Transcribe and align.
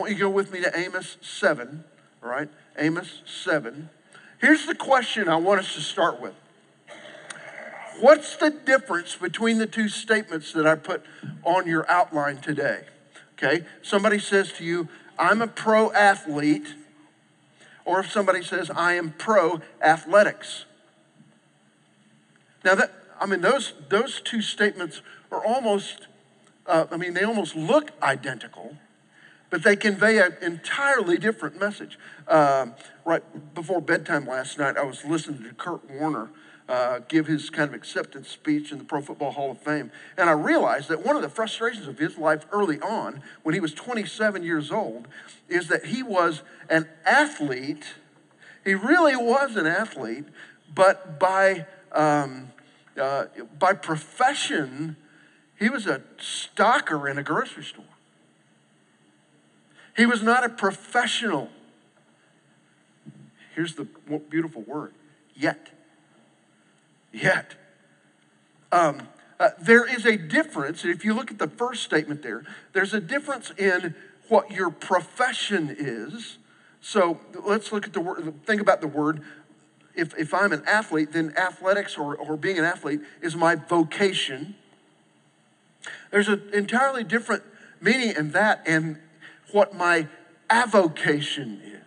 want 0.00 0.12
you 0.12 0.16
to 0.16 0.22
go 0.22 0.30
with 0.30 0.50
me 0.50 0.62
to 0.62 0.78
Amos 0.78 1.18
7, 1.20 1.84
all 2.22 2.30
right? 2.30 2.48
Amos 2.78 3.20
7. 3.26 3.90
Here's 4.38 4.64
the 4.64 4.74
question 4.74 5.28
I 5.28 5.36
want 5.36 5.60
us 5.60 5.74
to 5.74 5.82
start 5.82 6.20
with. 6.20 6.32
What's 8.00 8.36
the 8.36 8.48
difference 8.48 9.14
between 9.16 9.58
the 9.58 9.66
two 9.66 9.90
statements 9.90 10.54
that 10.54 10.66
I 10.66 10.74
put 10.76 11.04
on 11.44 11.66
your 11.66 11.88
outline 11.90 12.38
today? 12.38 12.84
Okay, 13.34 13.66
somebody 13.82 14.18
says 14.18 14.52
to 14.54 14.64
you, 14.64 14.88
I'm 15.18 15.42
a 15.42 15.46
pro 15.46 15.92
athlete, 15.92 16.74
or 17.84 18.00
if 18.00 18.10
somebody 18.10 18.42
says, 18.42 18.70
I 18.70 18.94
am 18.94 19.12
pro 19.12 19.60
athletics. 19.82 20.64
Now, 22.64 22.74
that, 22.74 22.92
I 23.20 23.26
mean, 23.26 23.42
those, 23.42 23.74
those 23.90 24.22
two 24.22 24.40
statements 24.40 25.02
are 25.30 25.44
almost, 25.44 26.06
uh, 26.66 26.86
I 26.90 26.96
mean, 26.96 27.12
they 27.12 27.24
almost 27.24 27.54
look 27.54 27.90
identical, 28.02 28.76
but 29.50 29.62
they 29.62 29.76
convey 29.76 30.18
an 30.18 30.36
entirely 30.40 31.18
different 31.18 31.58
message. 31.58 31.98
Um, 32.28 32.74
right 33.04 33.22
before 33.54 33.80
bedtime 33.80 34.26
last 34.26 34.58
night, 34.58 34.76
I 34.76 34.84
was 34.84 35.04
listening 35.04 35.42
to 35.44 35.54
Kurt 35.54 35.90
Warner 35.90 36.30
uh, 36.70 37.00
give 37.08 37.26
his 37.26 37.50
kind 37.50 37.68
of 37.68 37.74
acceptance 37.74 38.28
speech 38.28 38.70
in 38.70 38.78
the 38.78 38.84
Pro 38.84 39.02
Football 39.02 39.32
Hall 39.32 39.50
of 39.50 39.58
Fame. 39.58 39.90
And 40.16 40.30
I 40.30 40.34
realized 40.34 40.88
that 40.88 41.04
one 41.04 41.16
of 41.16 41.22
the 41.22 41.28
frustrations 41.28 41.88
of 41.88 41.98
his 41.98 42.16
life 42.16 42.46
early 42.52 42.80
on, 42.80 43.22
when 43.42 43.54
he 43.54 43.60
was 43.60 43.74
27 43.74 44.44
years 44.44 44.70
old, 44.70 45.08
is 45.48 45.66
that 45.66 45.86
he 45.86 46.04
was 46.04 46.42
an 46.68 46.88
athlete. 47.04 47.86
He 48.64 48.74
really 48.74 49.16
was 49.16 49.56
an 49.56 49.66
athlete, 49.66 50.26
but 50.72 51.18
by, 51.18 51.66
um, 51.90 52.52
uh, 52.96 53.24
by 53.58 53.72
profession, 53.72 54.96
he 55.58 55.68
was 55.68 55.88
a 55.88 56.02
stocker 56.18 57.10
in 57.10 57.18
a 57.18 57.24
grocery 57.24 57.64
store. 57.64 57.84
He 60.00 60.06
was 60.06 60.22
not 60.22 60.44
a 60.44 60.48
professional. 60.48 61.50
Here's 63.54 63.74
the 63.74 63.84
beautiful 64.30 64.62
word 64.62 64.94
yet 65.34 65.68
yet. 67.12 67.54
Um, 68.72 69.08
uh, 69.38 69.50
there 69.60 69.84
is 69.84 70.06
a 70.06 70.16
difference. 70.16 70.86
If 70.86 71.04
you 71.04 71.12
look 71.12 71.30
at 71.30 71.38
the 71.38 71.48
first 71.48 71.82
statement 71.82 72.22
there, 72.22 72.44
there's 72.72 72.94
a 72.94 73.00
difference 73.00 73.52
in 73.58 73.94
what 74.28 74.50
your 74.50 74.70
profession 74.70 75.76
is. 75.78 76.38
So 76.80 77.20
let's 77.44 77.70
look 77.70 77.84
at 77.84 77.92
the 77.92 78.00
word, 78.00 78.46
think 78.46 78.62
about 78.62 78.80
the 78.80 78.86
word. 78.86 79.20
If, 79.94 80.16
if 80.18 80.32
I'm 80.32 80.54
an 80.54 80.62
athlete, 80.66 81.12
then 81.12 81.34
athletics 81.36 81.98
or, 81.98 82.16
or 82.16 82.38
being 82.38 82.58
an 82.58 82.64
athlete 82.64 83.00
is 83.20 83.36
my 83.36 83.54
vocation. 83.54 84.54
There's 86.10 86.28
an 86.28 86.48
entirely 86.54 87.04
different 87.04 87.42
meaning 87.82 88.14
in 88.16 88.30
that 88.30 88.62
and 88.64 88.98
what 89.52 89.74
my 89.74 90.08
avocation 90.48 91.60
is. 91.64 91.80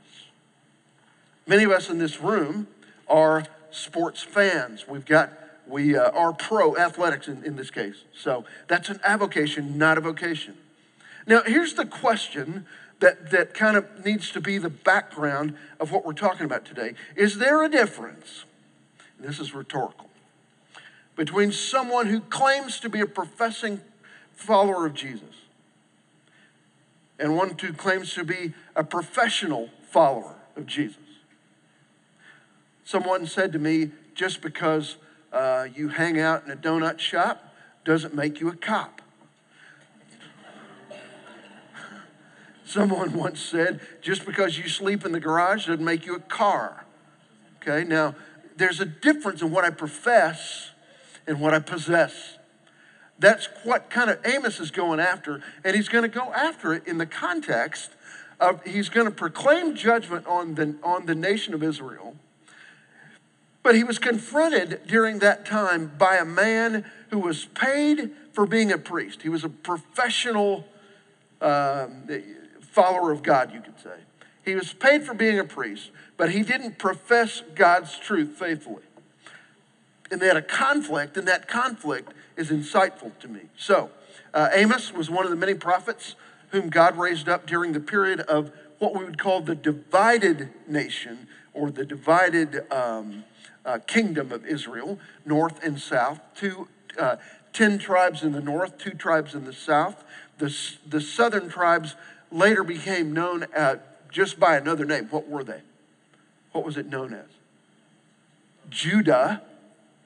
Many 1.45 1.65
of 1.65 1.71
us 1.71 1.89
in 1.89 1.97
this 1.97 2.21
room 2.21 2.67
are 3.07 3.45
sports 3.71 4.23
fans. 4.23 4.87
We've 4.87 5.05
got, 5.05 5.31
we 5.67 5.97
uh, 5.97 6.09
are 6.11 6.33
pro 6.33 6.77
athletics 6.77 7.27
in, 7.27 7.43
in 7.43 7.55
this 7.55 7.69
case. 7.69 8.03
So 8.15 8.45
that's 8.67 8.89
an 8.89 8.99
avocation, 9.03 9.77
not 9.77 9.97
a 9.97 10.01
vocation. 10.01 10.55
Now, 11.27 11.43
here's 11.43 11.73
the 11.73 11.85
question 11.85 12.65
that, 12.99 13.31
that 13.31 13.53
kind 13.53 13.75
of 13.75 14.05
needs 14.05 14.31
to 14.31 14.41
be 14.41 14.57
the 14.57 14.69
background 14.69 15.55
of 15.79 15.91
what 15.91 16.05
we're 16.05 16.13
talking 16.13 16.45
about 16.45 16.65
today. 16.65 16.93
Is 17.15 17.37
there 17.37 17.63
a 17.63 17.69
difference? 17.69 18.45
This 19.19 19.39
is 19.39 19.53
rhetorical. 19.53 20.09
Between 21.15 21.51
someone 21.51 22.07
who 22.07 22.21
claims 22.21 22.79
to 22.79 22.89
be 22.89 23.01
a 23.01 23.05
professing 23.05 23.81
follower 24.33 24.85
of 24.85 24.93
Jesus 24.93 25.42
and 27.23 27.37
one 27.37 27.57
who 27.57 27.71
claims 27.71 28.13
to 28.13 28.25
be 28.25 28.53
a 28.75 28.83
professional 28.83 29.69
follower 29.89 30.35
of 30.57 30.65
Jesus. 30.65 30.97
Someone 32.83 33.25
said 33.27 33.53
to 33.53 33.59
me, 33.59 33.91
just 34.13 34.41
because 34.41 34.97
uh, 35.31 35.65
you 35.73 35.87
hang 35.87 36.19
out 36.19 36.43
in 36.43 36.51
a 36.51 36.55
donut 36.57 36.99
shop 36.99 37.55
doesn't 37.85 38.13
make 38.13 38.41
you 38.41 38.49
a 38.49 38.55
cop. 38.57 39.01
Someone 42.65 43.13
once 43.13 43.39
said, 43.39 43.79
just 44.01 44.25
because 44.25 44.57
you 44.57 44.67
sleep 44.67 45.05
in 45.05 45.13
the 45.13 45.21
garage 45.21 45.67
doesn't 45.67 45.83
make 45.83 46.05
you 46.05 46.15
a 46.15 46.19
car. 46.19 46.85
Okay, 47.61 47.87
now 47.87 48.15
there's 48.57 48.81
a 48.81 48.85
difference 48.85 49.41
in 49.41 49.49
what 49.49 49.63
I 49.63 49.69
profess 49.69 50.71
and 51.25 51.39
what 51.39 51.53
I 51.53 51.59
possess. 51.59 52.37
That's 53.19 53.47
what 53.63 53.89
kind 53.89 54.09
of 54.09 54.19
Amos 54.25 54.59
is 54.59 54.71
going 54.71 54.99
after, 54.99 55.41
and 55.63 55.75
he's 55.75 55.89
going 55.89 56.03
to 56.03 56.07
go 56.09 56.33
after 56.33 56.73
it 56.73 56.87
in 56.87 56.97
the 56.97 57.05
context 57.05 57.91
of 58.39 58.63
he's 58.65 58.89
going 58.89 59.05
to 59.05 59.11
proclaim 59.11 59.75
judgment 59.75 60.25
on 60.27 60.55
the, 60.55 60.75
on 60.83 61.05
the 61.05 61.15
nation 61.15 61.53
of 61.53 61.63
Israel 61.63 62.15
but 63.63 63.75
he 63.75 63.83
was 63.83 63.97
confronted 63.97 64.81
during 64.85 65.19
that 65.19 65.45
time 65.45 65.91
by 65.97 66.17
a 66.17 66.25
man 66.25 66.85
who 67.09 67.17
was 67.17 67.45
paid 67.45 68.11
for 68.33 68.45
being 68.45 68.71
a 68.71 68.77
priest. 68.77 69.21
He 69.21 69.29
was 69.29 69.45
a 69.45 69.49
professional 69.49 70.67
um, 71.41 72.09
follower 72.59 73.11
of 73.11 73.23
God, 73.23 73.53
you 73.53 73.61
could 73.61 73.79
say. 73.79 73.95
He 74.43 74.55
was 74.55 74.73
paid 74.73 75.03
for 75.03 75.13
being 75.13 75.39
a 75.39 75.45
priest, 75.45 75.91
but 76.17 76.31
he 76.31 76.43
didn't 76.43 76.77
profess 76.77 77.41
God's 77.55 77.97
truth 77.97 78.35
faithfully. 78.37 78.83
And 80.11 80.19
they 80.19 80.27
had 80.27 80.37
a 80.37 80.41
conflict, 80.41 81.15
and 81.15 81.25
that 81.29 81.47
conflict 81.47 82.13
is 82.37 82.49
insightful 82.49 83.17
to 83.19 83.27
me. 83.27 83.41
So, 83.57 83.91
uh, 84.33 84.49
Amos 84.53 84.93
was 84.93 85.09
one 85.09 85.25
of 85.25 85.31
the 85.31 85.37
many 85.37 85.53
prophets 85.53 86.15
whom 86.49 86.69
God 86.69 86.97
raised 86.97 87.29
up 87.29 87.45
during 87.45 87.73
the 87.73 87.79
period 87.79 88.21
of 88.21 88.51
what 88.79 88.95
we 88.95 89.03
would 89.03 89.17
call 89.17 89.41
the 89.41 89.55
divided 89.55 90.49
nation 90.67 91.27
or 91.53 91.71
the 91.71 91.85
divided 91.85 92.71
um, 92.71 93.23
uh, 93.65 93.79
kingdom 93.87 94.31
of 94.31 94.45
Israel, 94.45 94.99
north 95.25 95.63
and 95.63 95.79
south, 95.79 96.19
two, 96.35 96.67
uh, 96.99 97.17
10 97.53 97.77
tribes 97.77 98.23
in 98.23 98.31
the 98.31 98.41
north, 98.41 98.77
two 98.77 98.91
tribes 98.91 99.35
in 99.35 99.45
the 99.45 99.53
south. 99.53 100.03
The, 100.39 100.53
the 100.87 100.99
southern 100.99 101.49
tribes 101.49 101.95
later 102.31 102.63
became 102.63 103.13
known 103.13 103.45
at, 103.53 104.11
just 104.11 104.39
by 104.39 104.57
another 104.57 104.85
name. 104.85 105.07
What 105.09 105.29
were 105.29 105.43
they? 105.43 105.61
What 106.51 106.65
was 106.65 106.77
it 106.77 106.87
known 106.87 107.13
as? 107.13 107.25
Judah, 108.69 109.43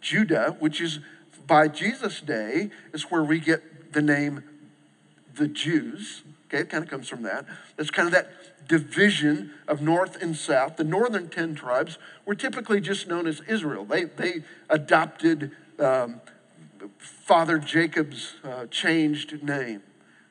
Judah, 0.01 0.55
which 0.59 0.81
is 0.81 0.99
by 1.47 1.69
Jesus' 1.69 2.21
day, 2.21 2.69
is 2.93 3.03
where 3.03 3.23
we 3.23 3.39
get 3.39 3.93
the 3.93 4.01
name 4.01 4.43
the 5.35 5.47
Jews. 5.47 6.23
Okay, 6.47 6.59
it 6.59 6.69
kind 6.69 6.83
of 6.83 6.89
comes 6.89 7.07
from 7.07 7.23
that. 7.23 7.45
That's 7.75 7.89
kind 7.89 8.07
of 8.07 8.13
that 8.13 8.67
division 8.67 9.51
of 9.67 9.81
north 9.81 10.21
and 10.21 10.35
south. 10.35 10.77
The 10.77 10.83
northern 10.83 11.29
10 11.29 11.55
tribes 11.55 11.97
were 12.25 12.35
typically 12.35 12.81
just 12.81 13.07
known 13.07 13.27
as 13.27 13.41
Israel. 13.47 13.85
They, 13.85 14.05
they 14.05 14.43
adopted 14.69 15.51
um, 15.79 16.21
Father 16.97 17.57
Jacob's 17.57 18.35
uh, 18.43 18.65
changed 18.67 19.43
name. 19.43 19.83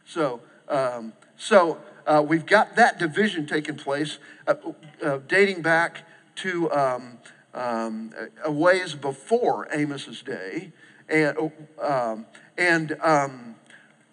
So, 0.05 0.41
um, 0.69 1.13
so 1.37 1.79
uh, 2.07 2.25
we've 2.27 2.47
got 2.47 2.77
that 2.77 2.99
division 2.99 3.47
taking 3.47 3.77
place, 3.77 4.19
uh, 4.47 4.55
uh 5.03 5.19
dating 5.29 5.63
back 5.63 6.03
to 6.37 6.71
um, 6.73 7.19
um, 7.55 8.13
a 8.45 8.53
ways 8.53 8.95
before 8.95 9.67
Amos's 9.75 10.23
day. 10.23 10.73
And, 11.09 11.53
um, 11.81 12.27
and 12.59 12.97
um, 13.01 13.55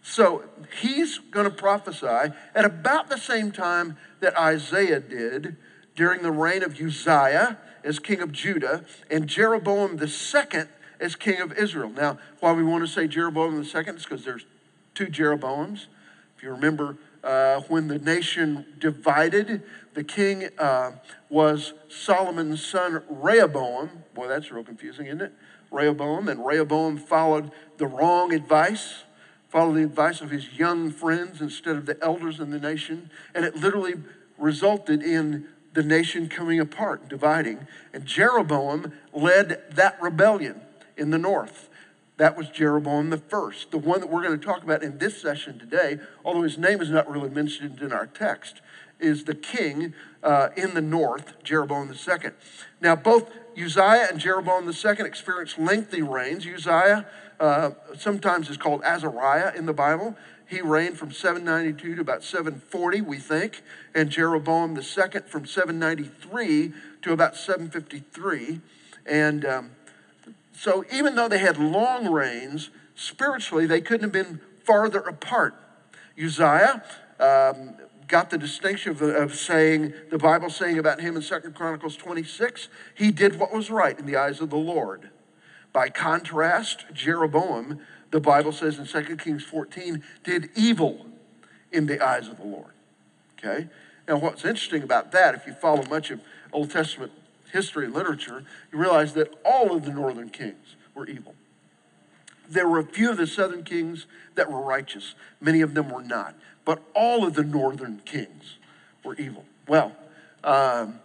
so 0.01 0.43
he's 0.81 1.17
going 1.17 1.45
to 1.45 1.55
prophesy 1.55 2.33
at 2.53 2.65
about 2.65 3.09
the 3.09 3.17
same 3.17 3.51
time 3.51 3.97
that 4.19 4.37
Isaiah 4.37 4.99
did 4.99 5.57
during 5.95 6.21
the 6.21 6.31
reign 6.31 6.63
of 6.63 6.79
Uzziah 6.79 7.57
as 7.83 7.99
king 7.99 8.21
of 8.21 8.31
Judah 8.31 8.85
and 9.09 9.27
Jeroboam 9.27 9.97
the 9.97 10.07
second 10.07 10.69
as 10.99 11.15
king 11.15 11.41
of 11.41 11.53
Israel. 11.53 11.89
Now, 11.89 12.17
why 12.39 12.53
we 12.53 12.63
want 12.63 12.85
to 12.85 12.91
say 12.91 13.07
Jeroboam 13.07 13.57
the 13.57 13.65
second 13.65 13.97
is 13.97 14.03
because 14.03 14.23
there's 14.23 14.45
two 14.95 15.07
Jeroboams. 15.07 15.87
If 16.37 16.43
you 16.43 16.51
remember, 16.51 16.97
uh, 17.23 17.61
when 17.67 17.87
the 17.87 17.99
nation 17.99 18.65
divided, 18.79 19.63
the 19.93 20.03
king 20.03 20.49
uh, 20.57 20.93
was 21.29 21.73
Solomon's 21.89 22.65
son 22.65 23.03
Rehoboam. 23.09 24.03
Boy, 24.13 24.27
that's 24.27 24.51
real 24.51 24.63
confusing, 24.63 25.07
isn't 25.07 25.21
it? 25.21 25.33
Rehoboam, 25.73 26.27
and 26.27 26.45
Rehoboam 26.45 26.97
followed 26.97 27.51
the 27.77 27.87
wrong 27.87 28.33
advice 28.33 29.03
followed 29.53 29.75
the 29.75 29.83
advice 29.83 30.19
of 30.19 30.31
his 30.31 30.57
young 30.57 30.89
friends 30.89 31.39
instead 31.39 31.75
of 31.75 31.85
the 31.85 31.95
elders 32.03 32.39
in 32.39 32.49
the 32.49 32.59
nation. 32.59 33.11
And 33.35 33.45
it 33.45 33.55
literally 33.55 33.93
resulted 34.39 35.03
in 35.03 35.45
the 35.73 35.83
nation 35.83 36.27
coming 36.27 36.59
apart, 36.59 37.07
dividing. 37.07 37.67
And 37.93 38.03
Jeroboam 38.03 38.93
led 39.13 39.61
that 39.69 40.01
rebellion 40.01 40.61
in 40.97 41.11
the 41.11 41.19
north. 41.19 41.69
That 42.17 42.35
was 42.35 42.49
Jeroboam 42.49 43.11
the 43.11 43.19
first, 43.19 43.69
the 43.69 43.77
one 43.77 43.99
that 43.99 44.09
we're 44.09 44.23
going 44.23 44.39
to 44.39 44.43
talk 44.43 44.63
about 44.63 44.81
in 44.81 44.97
this 44.97 45.21
session 45.21 45.59
today, 45.59 45.99
although 46.25 46.41
his 46.41 46.57
name 46.57 46.81
is 46.81 46.89
not 46.89 47.07
really 47.07 47.29
mentioned 47.29 47.79
in 47.79 47.93
our 47.93 48.07
text, 48.07 48.59
is 48.99 49.25
the 49.25 49.35
king 49.35 49.93
uh, 50.23 50.49
in 50.57 50.73
the 50.73 50.81
north, 50.81 51.43
Jeroboam 51.43 51.89
the 51.89 51.95
second. 51.95 52.33
Now, 52.81 52.95
both 52.95 53.29
Uzziah 53.57 54.07
and 54.09 54.19
Jeroboam 54.19 54.71
second 54.73 55.05
experienced 55.05 55.59
lengthy 55.59 56.01
reigns. 56.01 56.45
Uzziah 56.45 57.05
uh, 57.39 57.71
sometimes 57.97 58.49
is 58.49 58.57
called 58.57 58.83
Azariah 58.83 59.53
in 59.55 59.65
the 59.65 59.73
Bible. 59.73 60.15
he 60.47 60.61
reigned 60.61 60.97
from 60.97 61.11
792 61.11 61.95
to 61.95 62.01
about 62.01 62.23
740, 62.23 63.01
we 63.01 63.17
think, 63.17 63.63
and 63.95 64.09
Jeroboam 64.09 64.77
II 64.77 65.21
from 65.27 65.45
793 65.45 66.73
to 67.01 67.11
about 67.11 67.35
753. 67.35 68.61
And 69.05 69.45
um, 69.45 69.71
so, 70.55 70.85
even 70.91 71.15
though 71.15 71.27
they 71.27 71.39
had 71.39 71.57
long 71.57 72.11
reigns, 72.11 72.69
spiritually, 72.95 73.65
they 73.65 73.81
couldn't 73.81 74.03
have 74.03 74.11
been 74.11 74.39
farther 74.63 74.99
apart. 74.99 75.55
Uzziah 76.17 76.83
um, 77.19 77.75
got 78.13 78.29
the 78.29 78.37
distinction 78.37 78.91
of, 78.91 79.01
of, 79.01 79.33
saying, 79.33 79.91
the 80.11 80.19
Bible 80.19 80.47
saying 80.47 80.77
about 80.77 81.01
him 81.01 81.15
in 81.15 81.21
Second 81.23 81.55
Chronicles 81.55 81.97
26, 81.97 82.67
he 82.93 83.09
did 83.09 83.39
what 83.39 83.51
was 83.51 83.71
right 83.71 83.97
in 83.97 84.05
the 84.05 84.15
eyes 84.15 84.39
of 84.39 84.51
the 84.51 84.55
Lord. 84.55 85.09
By 85.71 85.89
contrast, 85.89 86.85
Jeroboam, 86.93 87.79
the 88.11 88.19
Bible 88.19 88.51
says 88.51 88.77
in 88.77 88.85
Second 88.85 89.17
Kings 89.17 89.43
14, 89.43 90.03
did 90.23 90.51
evil 90.55 91.07
in 91.71 91.87
the 91.87 92.05
eyes 92.05 92.27
of 92.27 92.37
the 92.37 92.45
Lord. 92.45 92.73
Okay? 93.39 93.67
Now, 94.07 94.19
what's 94.19 94.45
interesting 94.45 94.83
about 94.83 95.11
that, 95.13 95.33
if 95.33 95.47
you 95.47 95.53
follow 95.53 95.81
much 95.89 96.11
of 96.11 96.21
Old 96.51 96.69
Testament 96.69 97.13
history 97.51 97.85
and 97.85 97.95
literature, 97.95 98.43
you 98.71 98.77
realize 98.77 99.13
that 99.13 99.33
all 99.43 99.75
of 99.75 99.85
the 99.85 99.91
northern 99.91 100.29
kings 100.29 100.75
were 100.93 101.07
evil. 101.07 101.33
There 102.49 102.67
were 102.67 102.79
a 102.79 102.85
few 102.85 103.11
of 103.11 103.17
the 103.17 103.27
southern 103.27 103.63
kings 103.63 104.05
that 104.35 104.51
were 104.51 104.61
righteous, 104.61 105.15
many 105.39 105.61
of 105.61 105.73
them 105.73 105.89
were 105.89 106.01
not, 106.01 106.35
but 106.65 106.81
all 106.93 107.25
of 107.25 107.35
the 107.35 107.43
northern 107.43 108.01
kings 108.05 108.57
were 109.03 109.15
evil. 109.15 109.45
Well, 109.67 109.95
um, 110.43 110.99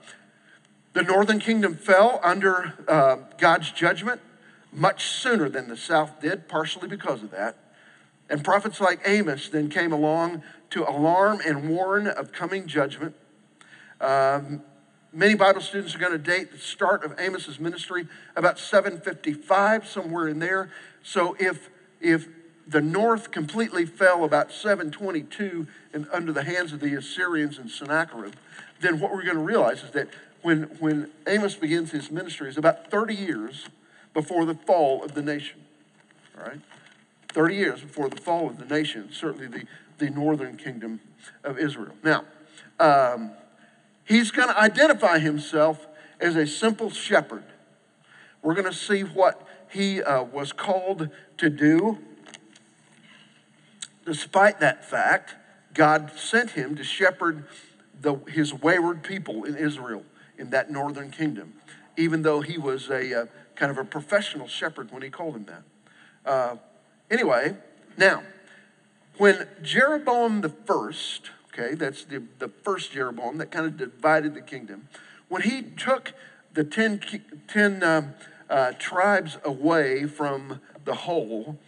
the 0.93 1.02
northern 1.02 1.38
kingdom 1.38 1.76
fell 1.76 2.20
under 2.23 2.75
uh, 2.88 3.17
God's 3.38 3.70
judgment 3.70 4.20
much 4.73 5.06
sooner 5.06 5.49
than 5.49 5.69
the 5.69 5.76
south 5.76 6.20
did, 6.20 6.49
partially 6.49 6.88
because 6.88 7.23
of 7.23 7.31
that. 7.31 7.56
And 8.31 8.44
prophets 8.44 8.81
like 8.81 9.00
Amos 9.05 9.49
then 9.49 9.70
came 9.70 9.93
along 9.93 10.43
to 10.70 10.88
alarm 10.88 11.40
and 11.46 11.69
warn 11.69 12.06
of 12.06 12.32
coming 12.32 12.67
judgment. 12.67 13.14
Um, 14.00 14.62
Many 15.19 15.35
Bible 15.35 15.61
students 15.61 15.97
are 15.97 15.99
going 15.99 16.12
to 16.12 16.19
date 16.19 16.53
the 16.53 16.59
start 16.59 17.03
of 17.03 17.19
Amos's 17.19 17.59
ministry 17.59 18.06
about 18.37 18.56
755, 18.56 19.85
somewhere 19.85 20.29
in 20.29 20.38
there. 20.38 20.70
So 21.03 21.37
if, 21.41 21.70
if 22.00 22.29
the 22.69 22.81
north 22.81 23.32
completely 23.32 23.85
fell 23.85 24.23
about 24.23 24.53
722 24.53 25.67
and 25.93 26.06
under 26.12 26.32
the 26.32 26.44
hands 26.44 26.73
of 26.73 26.79
the 26.79 26.94
Assyrians 26.94 27.59
and 27.59 27.69
Sennacherib, 27.69 28.35
then 28.81 29.00
what 29.00 29.11
we're 29.11 29.25
going 29.25 29.35
to 29.35 29.43
realize 29.43 29.82
is 29.82 29.91
that 29.91 30.06
when, 30.43 30.62
when 30.79 31.11
Amos 31.26 31.56
begins 31.56 31.91
his 31.91 32.12
ministry 32.12 32.49
is 32.49 32.56
about 32.56 32.88
30 32.88 33.12
years 33.12 33.67
before 34.14 34.44
the 34.44 34.55
fall 34.55 35.03
of 35.03 35.14
the 35.14 35.23
nation. 35.23 35.59
All 36.38 36.47
right? 36.47 36.61
30 37.32 37.56
years 37.56 37.81
before 37.81 38.09
the 38.09 38.21
fall 38.21 38.47
of 38.49 38.59
the 38.59 38.73
nation, 38.73 39.09
certainly 39.11 39.49
the, 39.49 39.64
the 39.99 40.11
northern 40.11 40.56
kingdom 40.56 41.00
of 41.43 41.59
Israel. 41.59 41.97
Now, 42.05 42.25
um, 42.79 43.32
He's 44.08 44.31
going 44.31 44.49
to 44.49 44.58
identify 44.58 45.19
himself 45.19 45.87
as 46.19 46.34
a 46.34 46.46
simple 46.46 46.88
shepherd. 46.88 47.44
We're 48.40 48.55
going 48.55 48.64
to 48.64 48.72
see 48.72 49.02
what 49.02 49.46
he 49.70 50.02
uh, 50.02 50.22
was 50.22 50.50
called 50.50 51.10
to 51.37 51.50
do. 51.50 51.99
Despite 54.06 54.60
that 54.60 54.82
fact, 54.82 55.34
God 55.75 56.12
sent 56.16 56.52
him 56.52 56.75
to 56.76 56.82
shepherd 56.82 57.44
the, 58.00 58.14
his 58.28 58.55
wayward 58.55 59.02
people 59.02 59.44
in 59.44 59.55
Israel, 59.55 60.05
in 60.38 60.49
that 60.50 60.70
northern 60.70 61.11
kingdom, 61.11 61.52
even 61.99 62.22
though 62.22 62.40
he 62.40 62.56
was 62.56 62.88
a 62.88 63.22
uh, 63.22 63.26
kind 63.56 63.70
of 63.70 63.76
a 63.76 63.84
professional 63.84 64.49
shepherd 64.49 64.90
when 64.90 65.02
he 65.02 65.11
called 65.11 65.37
him 65.37 65.44
that. 65.44 65.62
Uh, 66.25 66.56
anyway, 67.11 67.54
now, 67.99 68.22
when 69.19 69.46
Jeroboam 69.62 70.40
the 70.40 70.49
first 70.49 71.31
okay? 71.58 71.75
That's 71.75 72.05
the, 72.05 72.22
the 72.38 72.49
first 72.49 72.93
Jeroboam 72.93 73.38
that 73.38 73.50
kind 73.50 73.66
of 73.66 73.76
divided 73.76 74.34
the 74.34 74.40
kingdom. 74.40 74.88
When 75.28 75.43
he 75.43 75.62
took 75.62 76.12
the 76.55 76.64
10, 76.64 77.00
10 77.49 77.82
um, 77.82 78.14
uh, 78.49 78.72
tribes 78.78 79.38
away 79.44 80.06
from 80.06 80.60
the 80.84 80.94
whole, 80.94 81.58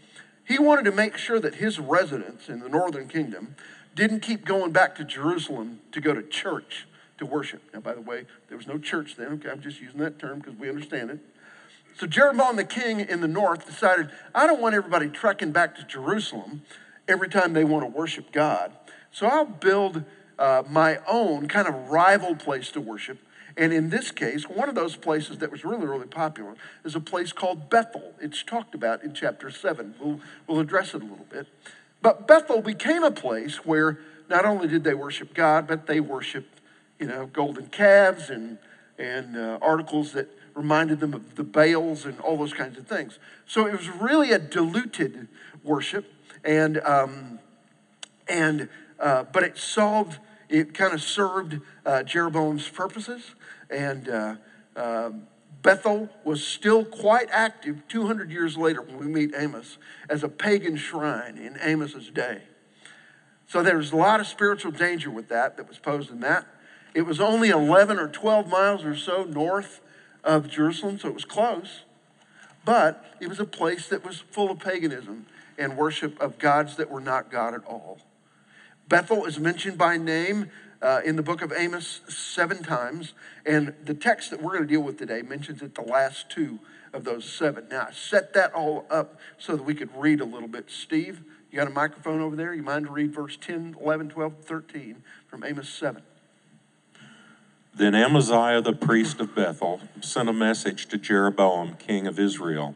he 0.45 0.59
wanted 0.59 0.85
to 0.87 0.93
make 0.93 1.17
sure 1.17 1.39
that 1.41 1.57
his 1.57 1.79
residents 1.79 2.49
in 2.49 2.61
the 2.61 2.69
northern 2.69 3.09
kingdom 3.09 3.55
didn't 3.95 4.21
keep 4.21 4.45
going 4.45 4.73
back 4.73 4.95
to 4.97 5.05
Jerusalem 5.05 5.81
to 5.93 6.01
go 6.01 6.15
to 6.15 6.23
church 6.23 6.87
to 7.19 7.27
worship. 7.27 7.63
Now, 7.75 7.81
by 7.81 7.95
the 7.95 8.01
way, 8.01 8.25
there 8.49 8.57
was 8.57 8.67
no 8.67 8.79
church 8.79 9.17
then. 9.17 9.29
Okay, 9.35 9.51
I'm 9.51 9.61
just 9.61 9.81
using 9.81 10.01
that 10.01 10.19
term 10.19 10.39
because 10.39 10.59
we 10.59 10.69
understand 10.69 11.11
it. 11.11 11.19
So 11.99 12.07
Jeroboam 12.07 12.57
the 12.57 12.65
king 12.65 13.01
in 13.01 13.21
the 13.21 13.29
north 13.29 13.67
decided, 13.67 14.11
I 14.35 14.47
don't 14.47 14.61
want 14.61 14.75
everybody 14.75 15.09
trekking 15.09 15.53
back 15.53 15.77
to 15.77 15.85
Jerusalem 15.85 16.63
every 17.07 17.29
time 17.29 17.53
they 17.53 17.65
want 17.65 17.85
to 17.85 17.89
worship 17.89 18.33
God. 18.33 18.73
So 19.13 19.27
I'll 19.27 19.45
build 19.45 20.05
uh, 20.39 20.63
my 20.69 20.99
own 21.07 21.49
kind 21.49 21.69
of 21.69 21.91
rival 21.91 22.35
place 22.35 22.71
to 22.73 22.81
worship. 22.81 23.19
And 23.57 23.73
in 23.73 23.91
this 23.91 24.11
case, 24.11 24.49
one 24.49 24.69
of 24.69 24.75
those 24.75 24.97
places 24.97 25.39
that 25.39 25.51
was 25.51 25.65
really, 25.65 25.87
really 25.87 26.07
popular 26.07 26.55
is 26.85 26.95
a 26.95 27.01
place 27.01 27.33
called 27.33 27.69
Bethel. 27.69 28.15
It's 28.21 28.43
talked 28.43 28.75
about 28.75 29.03
in 29.03 29.13
chapter 29.13 29.51
7. 29.51 29.97
We'll, 30.01 30.21
we'll 30.47 30.61
address 30.61 30.95
it 30.95 31.03
a 31.03 31.05
little 31.05 31.27
bit. 31.29 31.47
But 32.01 32.27
Bethel 32.27 32.63
became 32.63 33.03
a 33.03 33.11
place 33.11 33.65
where 33.65 33.99
not 34.29 34.45
only 34.47 34.69
did 34.69 34.85
they 34.85 34.95
worship 34.95 35.35
God, 35.35 35.67
but 35.67 35.87
they 35.87 36.01
worshiped, 36.01 36.61
you 36.99 37.07
know, 37.07 37.27
golden 37.27 37.67
calves 37.67 38.31
and, 38.31 38.59
and 38.99 39.37
uh, 39.37 39.59
articles 39.61 40.13
that 40.13 40.29
reminded 40.55 41.01
them 41.01 41.15
of 41.15 41.35
the 41.35 41.45
Baals 41.45 42.07
and 42.07 42.19
all 42.21 42.37
those 42.37 42.53
kinds 42.53 42.79
of 42.79 42.87
things. 42.87 43.19
So 43.47 43.67
it 43.67 43.73
was 43.73 43.89
really 43.89 44.33
a 44.33 44.39
diluted 44.39 45.29
worship. 45.63 46.07
And, 46.45 46.79
um, 46.79 47.41
and 48.29 48.69
uh, 49.01 49.25
but 49.25 49.43
it 49.43 49.57
solved, 49.57 50.19
it 50.49 50.75
kind 50.75 50.93
of 50.93 51.03
served 51.03 51.61
uh, 51.87 52.03
Jeroboam's 52.03 52.69
purposes. 52.69 53.35
And 53.71 54.09
uh, 54.09 54.37
um, 54.77 55.23
Bethel 55.63 56.09
was 56.25 56.47
still 56.47 56.85
quite 56.85 57.29
active 57.31 57.83
200 57.89 58.31
years 58.31 58.57
later 58.57 58.83
when 58.83 58.99
we 58.99 59.07
meet 59.07 59.35
Amos 59.37 59.79
as 60.09 60.23
a 60.23 60.29
pagan 60.29 60.77
shrine 60.77 61.37
in 61.37 61.59
Amos's 61.61 62.11
day. 62.11 62.43
So 63.47 63.63
there 63.63 63.77
was 63.77 63.93
a 63.93 63.97
lot 63.97 64.21
of 64.21 64.27
spiritual 64.27 64.71
danger 64.71 65.11
with 65.11 65.29
that 65.29 65.57
that 65.57 65.69
was 65.69 65.79
posed 65.79 66.11
in 66.11 66.21
that. 66.21 66.47
It 66.95 67.03
was 67.03 67.21
only 67.21 67.51
11 67.51 67.99
or 67.99 68.09
12 68.09 68.49
miles 68.49 68.85
or 68.85 68.97
so 68.97 69.25
north 69.25 69.81
of 70.23 70.49
Jerusalem, 70.49 70.99
so 70.99 71.09
it 71.09 71.15
was 71.15 71.25
close. 71.25 71.83
But 72.65 73.05
it 73.21 73.29
was 73.29 73.41
a 73.41 73.45
place 73.45 73.89
that 73.89 74.05
was 74.05 74.19
full 74.19 74.51
of 74.51 74.59
paganism 74.59 75.27
and 75.59 75.77
worship 75.77 76.21
of 76.21 76.39
gods 76.39 76.77
that 76.77 76.91
were 76.91 77.01
not 77.01 77.31
God 77.31 77.55
at 77.55 77.65
all. 77.65 77.99
Bethel 78.91 79.25
is 79.25 79.39
mentioned 79.39 79.79
by 79.79 79.97
name 79.97 80.51
uh, 80.83 81.01
in 81.05 81.15
the 81.15 81.23
book 81.23 81.43
of 81.43 81.53
Amos 81.57 82.01
seven 82.09 82.61
times, 82.61 83.15
and 83.47 83.73
the 83.85 83.95
text 83.95 84.31
that 84.31 84.43
we're 84.43 84.51
going 84.51 84.65
to 84.65 84.69
deal 84.69 84.83
with 84.83 84.99
today 84.99 85.23
mentions 85.23 85.63
it 85.63 85.77
the 85.77 85.83
last 85.83 86.29
two 86.29 86.59
of 86.93 87.05
those 87.05 87.25
seven. 87.25 87.69
Now, 87.71 87.87
I 87.89 87.93
set 87.93 88.35
that 88.35 88.53
all 88.53 88.87
up 88.91 89.21
so 89.39 89.55
that 89.55 89.63
we 89.63 89.77
could 89.77 89.91
read 89.97 90.21
a 90.21 90.25
little 90.25 90.49
bit. 90.49 90.73
Steve, 90.73 91.23
you 91.53 91.59
got 91.59 91.69
a 91.69 91.71
microphone 91.71 92.21
over 92.21 92.35
there? 92.35 92.53
You 92.53 92.65
mind 92.65 92.87
to 92.87 92.91
read 92.91 93.15
verse 93.15 93.39
10, 93.41 93.77
11, 93.81 94.09
12, 94.09 94.35
13 94.43 95.05
from 95.29 95.45
Amos 95.45 95.69
7? 95.69 96.03
Then 97.73 97.95
Amaziah 97.95 98.61
the 98.61 98.73
priest 98.73 99.21
of 99.21 99.37
Bethel 99.37 99.83
sent 100.01 100.29
a 100.29 100.33
message 100.33 100.87
to 100.89 100.99
Jeroboam, 100.99 101.77
king 101.77 102.09
of 102.09 102.19
Israel. 102.19 102.75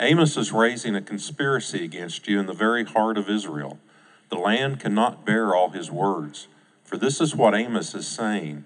Amos 0.00 0.38
is 0.38 0.50
raising 0.50 0.96
a 0.96 1.02
conspiracy 1.02 1.84
against 1.84 2.26
you 2.26 2.40
in 2.40 2.46
the 2.46 2.54
very 2.54 2.84
heart 2.84 3.18
of 3.18 3.28
Israel. 3.28 3.78
The 4.30 4.38
land 4.38 4.80
cannot 4.80 5.26
bear 5.26 5.54
all 5.54 5.70
his 5.70 5.90
words. 5.90 6.46
For 6.84 6.96
this 6.96 7.20
is 7.20 7.36
what 7.36 7.54
Amos 7.54 7.94
is 7.94 8.08
saying 8.08 8.64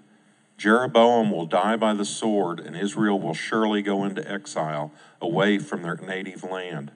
Jeroboam 0.57 1.31
will 1.31 1.47
die 1.47 1.77
by 1.77 1.95
the 1.95 2.05
sword, 2.05 2.61
and 2.61 2.77
Israel 2.77 3.19
will 3.19 3.35
surely 3.35 3.83
go 3.83 4.05
into 4.05 4.31
exile 4.31 4.93
away 5.21 5.59
from 5.59 5.83
their 5.83 5.97
native 5.97 6.45
land. 6.45 6.93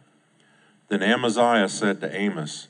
Then 0.88 1.02
Amaziah 1.02 1.68
said 1.68 2.00
to 2.00 2.16
Amos, 2.16 2.68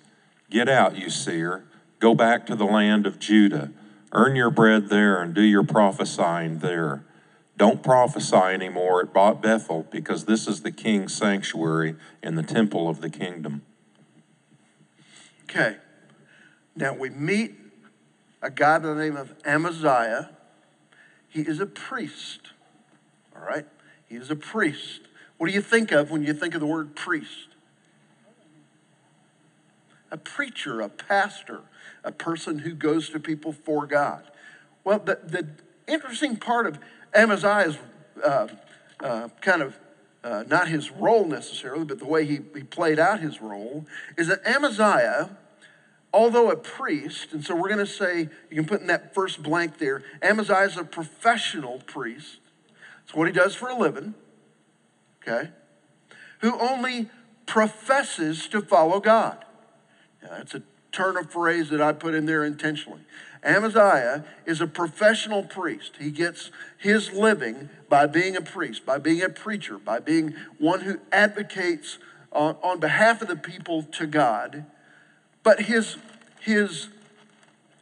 Get 0.50 0.68
out, 0.68 0.96
you 0.96 1.10
seer, 1.10 1.64
go 1.98 2.14
back 2.14 2.46
to 2.46 2.56
the 2.56 2.64
land 2.64 3.06
of 3.06 3.18
Judah. 3.18 3.70
Earn 4.12 4.34
your 4.34 4.50
bread 4.50 4.88
there 4.88 5.20
and 5.20 5.34
do 5.34 5.42
your 5.42 5.62
prophesying 5.62 6.60
there. 6.60 7.04
Don't 7.56 7.82
prophesy 7.82 8.36
anymore 8.36 9.02
at 9.02 9.42
Bethel, 9.42 9.86
because 9.90 10.24
this 10.24 10.46
is 10.46 10.62
the 10.62 10.72
king's 10.72 11.12
sanctuary 11.12 11.96
and 12.22 12.38
the 12.38 12.42
temple 12.42 12.88
of 12.88 13.00
the 13.00 13.10
kingdom. 13.10 13.62
Okay. 15.44 15.76
Now 16.78 16.94
we 16.94 17.10
meet 17.10 17.56
a 18.40 18.50
guy 18.50 18.78
by 18.78 18.86
the 18.86 18.94
name 18.94 19.16
of 19.16 19.34
Amaziah. 19.44 20.30
He 21.28 21.40
is 21.40 21.58
a 21.58 21.66
priest. 21.66 22.52
All 23.34 23.42
right? 23.42 23.66
He 24.08 24.14
is 24.14 24.30
a 24.30 24.36
priest. 24.36 25.00
What 25.38 25.48
do 25.48 25.52
you 25.52 25.60
think 25.60 25.90
of 25.90 26.12
when 26.12 26.22
you 26.22 26.32
think 26.32 26.54
of 26.54 26.60
the 26.60 26.66
word 26.66 26.94
priest? 26.94 27.48
A 30.12 30.16
preacher, 30.16 30.80
a 30.80 30.88
pastor, 30.88 31.62
a 32.04 32.12
person 32.12 32.60
who 32.60 32.74
goes 32.74 33.10
to 33.10 33.18
people 33.18 33.52
for 33.52 33.84
God. 33.84 34.22
Well, 34.84 35.00
the, 35.00 35.18
the 35.24 35.48
interesting 35.92 36.36
part 36.36 36.68
of 36.68 36.78
Amaziah's 37.12 37.76
uh, 38.24 38.46
uh, 39.00 39.28
kind 39.40 39.62
of 39.62 39.76
uh, 40.22 40.44
not 40.46 40.68
his 40.68 40.92
role 40.92 41.26
necessarily, 41.26 41.84
but 41.84 41.98
the 41.98 42.06
way 42.06 42.24
he, 42.24 42.38
he 42.54 42.62
played 42.62 43.00
out 43.00 43.18
his 43.18 43.42
role, 43.42 43.84
is 44.16 44.28
that 44.28 44.46
Amaziah 44.46 45.30
although 46.12 46.50
a 46.50 46.56
priest, 46.56 47.32
and 47.32 47.44
so 47.44 47.54
we're 47.54 47.68
going 47.68 47.84
to 47.84 47.86
say, 47.86 48.28
you 48.50 48.56
can 48.56 48.66
put 48.66 48.80
in 48.80 48.86
that 48.88 49.14
first 49.14 49.42
blank 49.42 49.78
there, 49.78 50.02
Amaziah 50.22 50.60
is 50.60 50.76
a 50.76 50.84
professional 50.84 51.80
priest. 51.86 52.38
It's 53.04 53.14
what 53.14 53.26
he 53.26 53.32
does 53.32 53.54
for 53.54 53.68
a 53.68 53.76
living, 53.76 54.14
okay? 55.22 55.50
Who 56.40 56.58
only 56.58 57.08
professes 57.46 58.46
to 58.48 58.60
follow 58.60 59.00
God. 59.00 59.44
Now, 60.22 60.30
that's 60.30 60.54
a 60.54 60.62
turn 60.92 61.16
of 61.16 61.30
phrase 61.30 61.70
that 61.70 61.80
I 61.80 61.92
put 61.92 62.14
in 62.14 62.26
there 62.26 62.44
intentionally. 62.44 63.00
Amaziah 63.42 64.24
is 64.46 64.60
a 64.60 64.66
professional 64.66 65.42
priest. 65.42 65.94
He 65.98 66.10
gets 66.10 66.50
his 66.76 67.12
living 67.12 67.70
by 67.88 68.06
being 68.06 68.36
a 68.36 68.40
priest, 68.40 68.84
by 68.84 68.98
being 68.98 69.22
a 69.22 69.28
preacher, 69.28 69.78
by 69.78 70.00
being 70.00 70.34
one 70.58 70.80
who 70.82 71.00
advocates 71.10 71.98
on, 72.32 72.56
on 72.62 72.80
behalf 72.80 73.22
of 73.22 73.28
the 73.28 73.36
people 73.36 73.82
to 73.82 74.06
God. 74.06 74.66
But 75.48 75.62
his, 75.62 75.96
his 76.40 76.88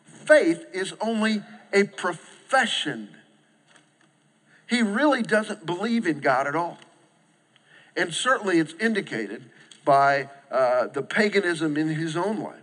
faith 0.05 0.67
is 0.73 0.95
only 1.01 1.43
a 1.73 1.83
profession. 1.83 3.09
He 4.69 4.83
really 4.83 5.21
doesn't 5.21 5.67
believe 5.67 6.07
in 6.07 6.21
God 6.21 6.47
at 6.47 6.55
all. 6.55 6.79
And 7.97 8.15
certainly 8.15 8.61
it's 8.61 8.75
indicated 8.75 9.51
by 9.85 10.29
uh, 10.49 10.87
the 10.87 11.03
paganism 11.03 11.77
in 11.77 11.89
his 11.89 12.17
own 12.17 12.39
life 12.39 12.63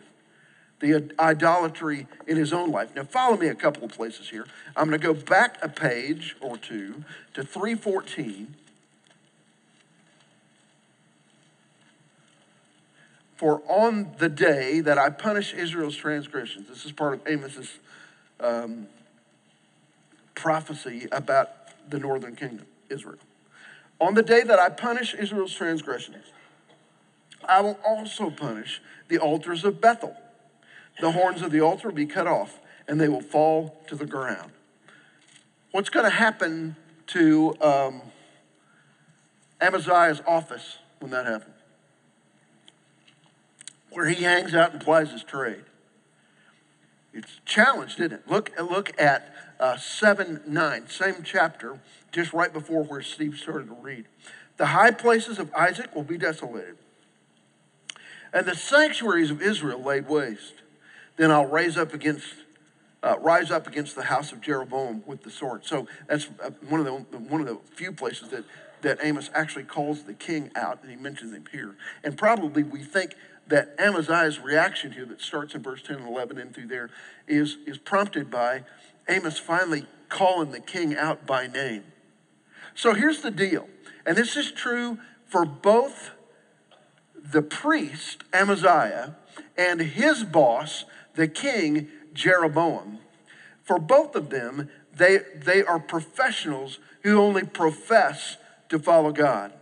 the 0.80 1.12
idolatry 1.20 2.08
in 2.26 2.38
his 2.38 2.54
own 2.54 2.72
life. 2.72 2.96
Now, 2.96 3.04
follow 3.04 3.36
me 3.36 3.48
a 3.48 3.56
couple 3.56 3.84
of 3.84 3.92
places 3.92 4.30
here. 4.30 4.46
I'm 4.76 4.88
going 4.88 5.00
to 5.00 5.06
go 5.06 5.14
back 5.14 5.58
a 5.62 5.68
page 5.68 6.38
or 6.40 6.58
two 6.58 7.04
to 7.34 7.44
314. 7.44 8.56
For 13.36 13.62
on 13.68 14.16
the 14.20 14.30
day 14.30 14.80
that 14.82 14.98
I 14.98 15.10
punish 15.10 15.54
Israel's 15.54 15.96
transgressions, 15.96 16.68
this 16.68 16.86
is 16.86 16.92
part 16.92 17.14
of 17.14 17.28
Amos's 17.28 17.70
um, 18.40 18.88
prophecy 20.36 21.08
about 21.12 21.50
the 21.90 22.00
northern 22.00 22.36
kingdom, 22.36 22.66
Israel. 22.90 23.18
On 24.00 24.14
the 24.14 24.24
day 24.24 24.44
that 24.44 24.60
I 24.60 24.70
punish 24.70 25.14
Israel's 25.14 25.54
transgressions, 25.54 26.26
I 27.48 27.62
will 27.62 27.80
also 27.86 28.30
punish 28.30 28.82
the 29.08 29.18
altars 29.18 29.66
of 29.66 29.82
Bethel 29.82 30.16
the 31.02 31.12
horns 31.12 31.42
of 31.42 31.52
the 31.52 31.62
altar 31.62 31.90
will 31.90 31.96
be 31.96 32.06
cut 32.06 32.28
off 32.28 32.60
and 32.88 33.00
they 33.00 33.08
will 33.08 33.22
fall 33.22 33.82
to 33.88 33.96
the 33.96 34.06
ground. 34.06 34.52
What's 35.72 35.90
going 35.90 36.06
to 36.06 36.16
happen 36.16 36.76
to 37.08 37.56
um, 37.62 38.02
Amaziah's 39.60 40.22
office 40.28 40.78
when 41.00 41.12
that 41.12 41.26
happens? 41.26 41.56
Where 43.94 44.08
he 44.08 44.24
hangs 44.24 44.56
out 44.56 44.74
and 44.74 44.82
plies 44.82 45.12
his 45.12 45.24
trade. 45.24 45.64
It's 47.14 47.40
challenged, 47.46 48.00
isn't 48.00 48.12
it? 48.12 48.28
Look, 48.28 48.52
look 48.60 49.00
at 49.00 49.34
uh, 49.60 49.78
7 49.78 50.42
9, 50.48 50.88
same 50.90 51.24
chapter, 51.24 51.80
just 52.12 52.34
right 52.34 52.52
before 52.52 52.84
where 52.84 53.02
Steve 53.02 53.36
started 53.36 53.68
to 53.68 53.76
read. 53.76 54.06
The 54.58 54.68
high 54.68 54.92
places 54.92 55.38
of 55.38 55.54
Isaac 55.54 55.96
will 55.96 56.04
be 56.04 56.18
desolated, 56.18 56.78
and 58.34 58.48
the 58.48 58.56
sanctuaries 58.56 59.30
of 59.30 59.42
Israel 59.42 59.82
laid 59.82 60.10
waste. 60.10 60.56
Then 61.18 61.30
I'll 61.30 61.46
raise 61.46 61.78
up 61.78 61.94
against, 61.94 62.26
uh, 63.04 63.18
rise 63.20 63.52
up 63.52 63.68
against 63.68 63.96
the 63.96 64.04
house 64.04 64.32
of 64.32 64.42
Jeroboam 64.42 65.04
with 65.06 65.22
the 65.22 65.30
sword. 65.30 65.66
So 65.66 65.88
that's 66.08 66.28
uh, 66.44 66.50
one 66.68 66.80
of 66.80 66.86
the 66.88 67.18
one 67.20 67.42
of 67.42 67.48
the 67.48 67.60
few 67.76 67.92
places 67.92 68.30
that 68.30 68.44
that 68.82 69.00
Amos 69.02 69.30
actually 69.34 69.64
calls 69.64 70.04
the 70.04 70.14
king 70.14 70.52
out, 70.56 70.80
and 70.82 70.92
he 70.92 70.98
mentions 70.98 71.32
him 71.32 71.46
here. 71.52 71.76
And 72.04 72.18
probably 72.18 72.64
we 72.64 72.84
think 72.84 73.16
that 73.48 73.76
Amaziah's 73.80 74.40
reaction 74.40 74.92
here, 74.92 75.06
that 75.06 75.22
starts 75.22 75.54
in 75.54 75.62
verse 75.62 75.82
10 75.82 75.98
and 75.98 76.08
11 76.08 76.38
and 76.38 76.54
through 76.54 76.68
there, 76.68 76.90
is, 77.28 77.58
is 77.66 77.78
prompted 77.78 78.32
by 78.32 78.64
Amos 79.08 79.38
finally 79.38 79.86
calling 80.10 80.52
the 80.52 80.60
king 80.60 80.96
out 80.96 81.26
by 81.26 81.48
name. 81.48 81.84
So 82.76 82.94
here's 82.94 83.22
the 83.22 83.32
deal, 83.32 83.68
and 84.06 84.18
this 84.18 84.36
is 84.36 84.52
true 84.52 84.98
for 85.26 85.46
both 85.46 86.12
the 87.16 87.42
priest, 87.42 88.24
Amaziah, 88.34 89.16
and 89.58 89.82
his 89.82 90.24
boss, 90.24 90.86
the 91.16 91.28
king 91.28 91.88
Jeroboam. 92.14 93.00
For 93.64 93.80
both 93.80 94.16
of 94.16 94.30
them, 94.30 94.70
they, 94.96 95.20
they 95.36 95.64
are 95.64 95.80
professionals 95.80 96.80
who 97.02 97.20
only 97.20 97.44
profess 97.44 98.38
to 98.70 98.80
follow 98.80 99.12
God. 99.12 99.54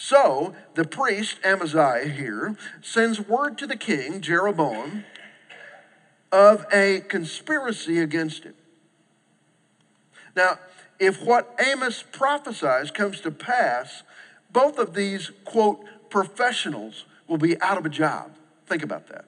So 0.00 0.54
the 0.74 0.84
priest 0.84 1.38
Amaziah 1.44 2.06
here 2.06 2.54
sends 2.80 3.20
word 3.20 3.58
to 3.58 3.66
the 3.66 3.74
king 3.74 4.20
Jeroboam 4.20 5.04
of 6.30 6.64
a 6.72 7.00
conspiracy 7.00 7.98
against 7.98 8.44
him. 8.44 8.54
Now, 10.36 10.60
if 11.00 11.20
what 11.20 11.52
Amos 11.58 12.04
prophesies 12.12 12.92
comes 12.92 13.20
to 13.22 13.32
pass, 13.32 14.04
both 14.52 14.78
of 14.78 14.94
these, 14.94 15.32
quote, 15.44 15.84
professionals 16.10 17.04
will 17.26 17.36
be 17.36 17.60
out 17.60 17.76
of 17.76 17.84
a 17.84 17.90
job. 17.90 18.30
Think 18.66 18.84
about 18.84 19.08
that. 19.08 19.24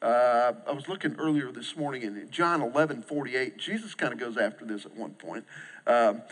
Uh, 0.00 0.54
I 0.66 0.72
was 0.72 0.88
looking 0.88 1.16
earlier 1.16 1.52
this 1.52 1.76
morning 1.76 2.00
in 2.00 2.28
John 2.30 2.62
11 2.62 3.02
48. 3.02 3.58
Jesus 3.58 3.94
kind 3.94 4.14
of 4.14 4.18
goes 4.18 4.38
after 4.38 4.64
this 4.64 4.86
at 4.86 4.96
one 4.96 5.10
point. 5.10 5.44
Um, 5.86 6.22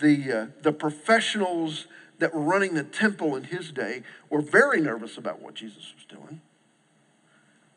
the, 0.00 0.32
uh, 0.32 0.46
the 0.62 0.72
professionals 0.72 1.86
that 2.18 2.34
were 2.34 2.40
running 2.40 2.74
the 2.74 2.84
temple 2.84 3.36
in 3.36 3.44
his 3.44 3.70
day 3.70 4.02
were 4.30 4.40
very 4.40 4.80
nervous 4.80 5.18
about 5.18 5.40
what 5.40 5.54
Jesus 5.54 5.92
was 5.94 6.04
doing. 6.04 6.40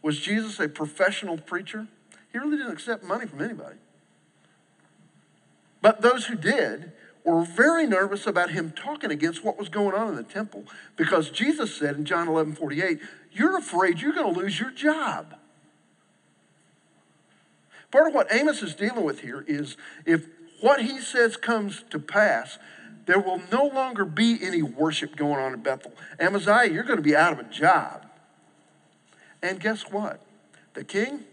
Was 0.01 0.19
Jesus 0.19 0.59
a 0.59 0.69
professional 0.69 1.37
preacher? 1.37 1.87
He 2.31 2.37
really 2.37 2.57
didn't 2.57 2.71
accept 2.71 3.03
money 3.03 3.25
from 3.25 3.41
anybody. 3.41 3.75
But 5.81 6.01
those 6.01 6.27
who 6.27 6.35
did 6.35 6.91
were 7.23 7.43
very 7.43 7.85
nervous 7.85 8.25
about 8.25 8.51
him 8.51 8.71
talking 8.71 9.11
against 9.11 9.43
what 9.43 9.57
was 9.57 9.69
going 9.69 9.93
on 9.93 10.09
in 10.09 10.15
the 10.15 10.23
temple 10.23 10.63
because 10.95 11.29
Jesus 11.29 11.75
said 11.75 11.95
in 11.95 12.05
John 12.05 12.27
11 12.27 12.55
48, 12.55 12.99
You're 13.31 13.57
afraid 13.57 13.99
you're 13.99 14.13
going 14.13 14.33
to 14.33 14.39
lose 14.39 14.59
your 14.59 14.71
job. 14.71 15.35
Part 17.91 18.07
of 18.07 18.13
what 18.13 18.27
Amos 18.31 18.61
is 18.61 18.75
dealing 18.75 19.03
with 19.03 19.21
here 19.21 19.43
is 19.47 19.75
if 20.05 20.27
what 20.61 20.81
he 20.81 20.99
says 20.99 21.37
comes 21.37 21.83
to 21.89 21.99
pass, 21.99 22.57
there 23.05 23.19
will 23.19 23.41
no 23.51 23.65
longer 23.65 24.05
be 24.05 24.37
any 24.41 24.61
worship 24.61 25.15
going 25.15 25.39
on 25.39 25.53
in 25.53 25.61
Bethel. 25.61 25.93
Amaziah, 26.19 26.71
you're 26.71 26.83
going 26.83 26.97
to 26.97 27.03
be 27.03 27.15
out 27.15 27.33
of 27.33 27.39
a 27.39 27.49
job. 27.49 28.05
And 29.41 29.59
guess 29.59 29.89
what? 29.89 30.21
The 30.73 30.83
king 30.83 31.23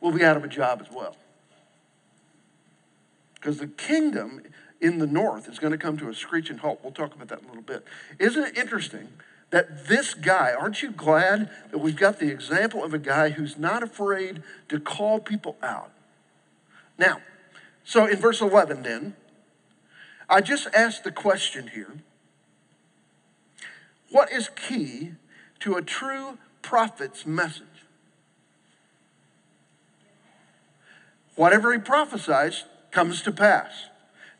will 0.00 0.12
be 0.12 0.24
out 0.24 0.36
of 0.36 0.44
a 0.44 0.48
job 0.48 0.80
as 0.80 0.94
well. 0.94 1.16
Because 3.34 3.58
the 3.58 3.66
kingdom 3.66 4.42
in 4.80 4.98
the 4.98 5.06
north 5.06 5.48
is 5.48 5.58
going 5.58 5.72
to 5.72 5.78
come 5.78 5.96
to 5.98 6.08
a 6.08 6.14
screeching 6.14 6.58
halt. 6.58 6.80
We'll 6.82 6.92
talk 6.92 7.14
about 7.14 7.28
that 7.28 7.40
in 7.40 7.44
a 7.44 7.48
little 7.48 7.62
bit. 7.62 7.84
Isn't 8.18 8.44
it 8.44 8.56
interesting 8.56 9.08
that 9.50 9.86
this 9.86 10.14
guy, 10.14 10.52
aren't 10.58 10.82
you 10.82 10.90
glad 10.90 11.50
that 11.70 11.78
we've 11.78 11.96
got 11.96 12.18
the 12.18 12.30
example 12.30 12.82
of 12.82 12.94
a 12.94 12.98
guy 12.98 13.30
who's 13.30 13.58
not 13.58 13.82
afraid 13.82 14.42
to 14.68 14.80
call 14.80 15.20
people 15.20 15.56
out? 15.62 15.90
Now, 16.98 17.20
so 17.84 18.06
in 18.06 18.16
verse 18.16 18.40
11, 18.40 18.82
then, 18.82 19.14
I 20.28 20.40
just 20.40 20.66
asked 20.74 21.04
the 21.04 21.12
question 21.12 21.68
here 21.68 21.92
what 24.10 24.32
is 24.32 24.48
key 24.48 25.12
to 25.60 25.74
a 25.74 25.82
true 25.82 26.38
prophet's 26.62 27.26
message? 27.26 27.66
Whatever 31.34 31.72
he 31.72 31.80
prophesies 31.80 32.64
comes 32.92 33.22
to 33.22 33.32
pass. 33.32 33.86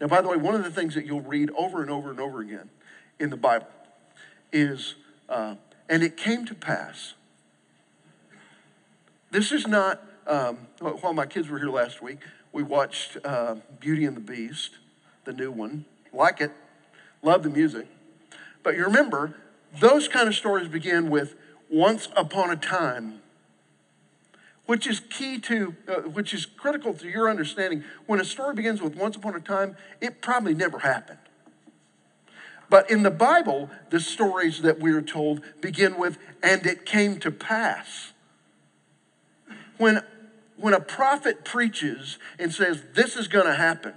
Now, 0.00 0.06
by 0.06 0.20
the 0.20 0.28
way, 0.28 0.36
one 0.36 0.54
of 0.54 0.62
the 0.62 0.70
things 0.70 0.94
that 0.94 1.06
you'll 1.06 1.22
read 1.22 1.50
over 1.56 1.82
and 1.82 1.90
over 1.90 2.10
and 2.10 2.20
over 2.20 2.40
again 2.40 2.70
in 3.18 3.30
the 3.30 3.36
Bible 3.36 3.66
is, 4.52 4.94
uh, 5.28 5.56
and 5.88 6.02
it 6.02 6.16
came 6.16 6.44
to 6.46 6.54
pass. 6.54 7.14
This 9.32 9.50
is 9.50 9.66
not, 9.66 10.02
um, 10.28 10.58
while 10.78 11.12
my 11.12 11.26
kids 11.26 11.48
were 11.48 11.58
here 11.58 11.70
last 11.70 12.00
week, 12.00 12.20
we 12.54 12.62
watched 12.62 13.18
uh, 13.24 13.56
Beauty 13.80 14.06
and 14.06 14.16
the 14.16 14.20
Beast, 14.20 14.78
the 15.24 15.32
new 15.32 15.50
one. 15.50 15.84
Like 16.12 16.40
it, 16.40 16.52
love 17.20 17.42
the 17.42 17.50
music. 17.50 17.88
But 18.62 18.76
you 18.76 18.84
remember, 18.84 19.34
those 19.80 20.06
kind 20.06 20.28
of 20.28 20.34
stories 20.34 20.68
begin 20.68 21.10
with 21.10 21.34
once 21.68 22.08
upon 22.16 22.50
a 22.50 22.56
time 22.56 23.20
which 24.66 24.86
is 24.86 25.00
key 25.10 25.38
to, 25.38 25.74
uh, 25.88 25.94
which 26.02 26.32
is 26.32 26.46
critical 26.46 26.94
to 26.94 27.06
your 27.08 27.28
understanding. 27.28 27.84
When 28.06 28.18
a 28.18 28.24
story 28.24 28.54
begins 28.54 28.80
with 28.80 28.96
once 28.96 29.14
upon 29.16 29.34
a 29.34 29.40
time, 29.40 29.76
it 30.00 30.22
probably 30.22 30.54
never 30.54 30.78
happened. 30.78 31.18
But 32.70 32.90
in 32.90 33.02
the 33.02 33.10
Bible, 33.10 33.68
the 33.90 34.00
stories 34.00 34.62
that 34.62 34.80
we 34.80 34.92
are 34.92 35.02
told 35.02 35.42
begin 35.60 35.98
with, 35.98 36.16
and 36.42 36.64
it 36.64 36.86
came 36.86 37.20
to 37.20 37.30
pass. 37.30 38.12
When, 39.76 40.02
when 40.56 40.74
a 40.74 40.80
prophet 40.80 41.44
preaches 41.44 42.18
and 42.38 42.52
says, 42.52 42.82
this 42.94 43.16
is 43.16 43.28
going 43.28 43.46
to 43.46 43.54
happen, 43.54 43.94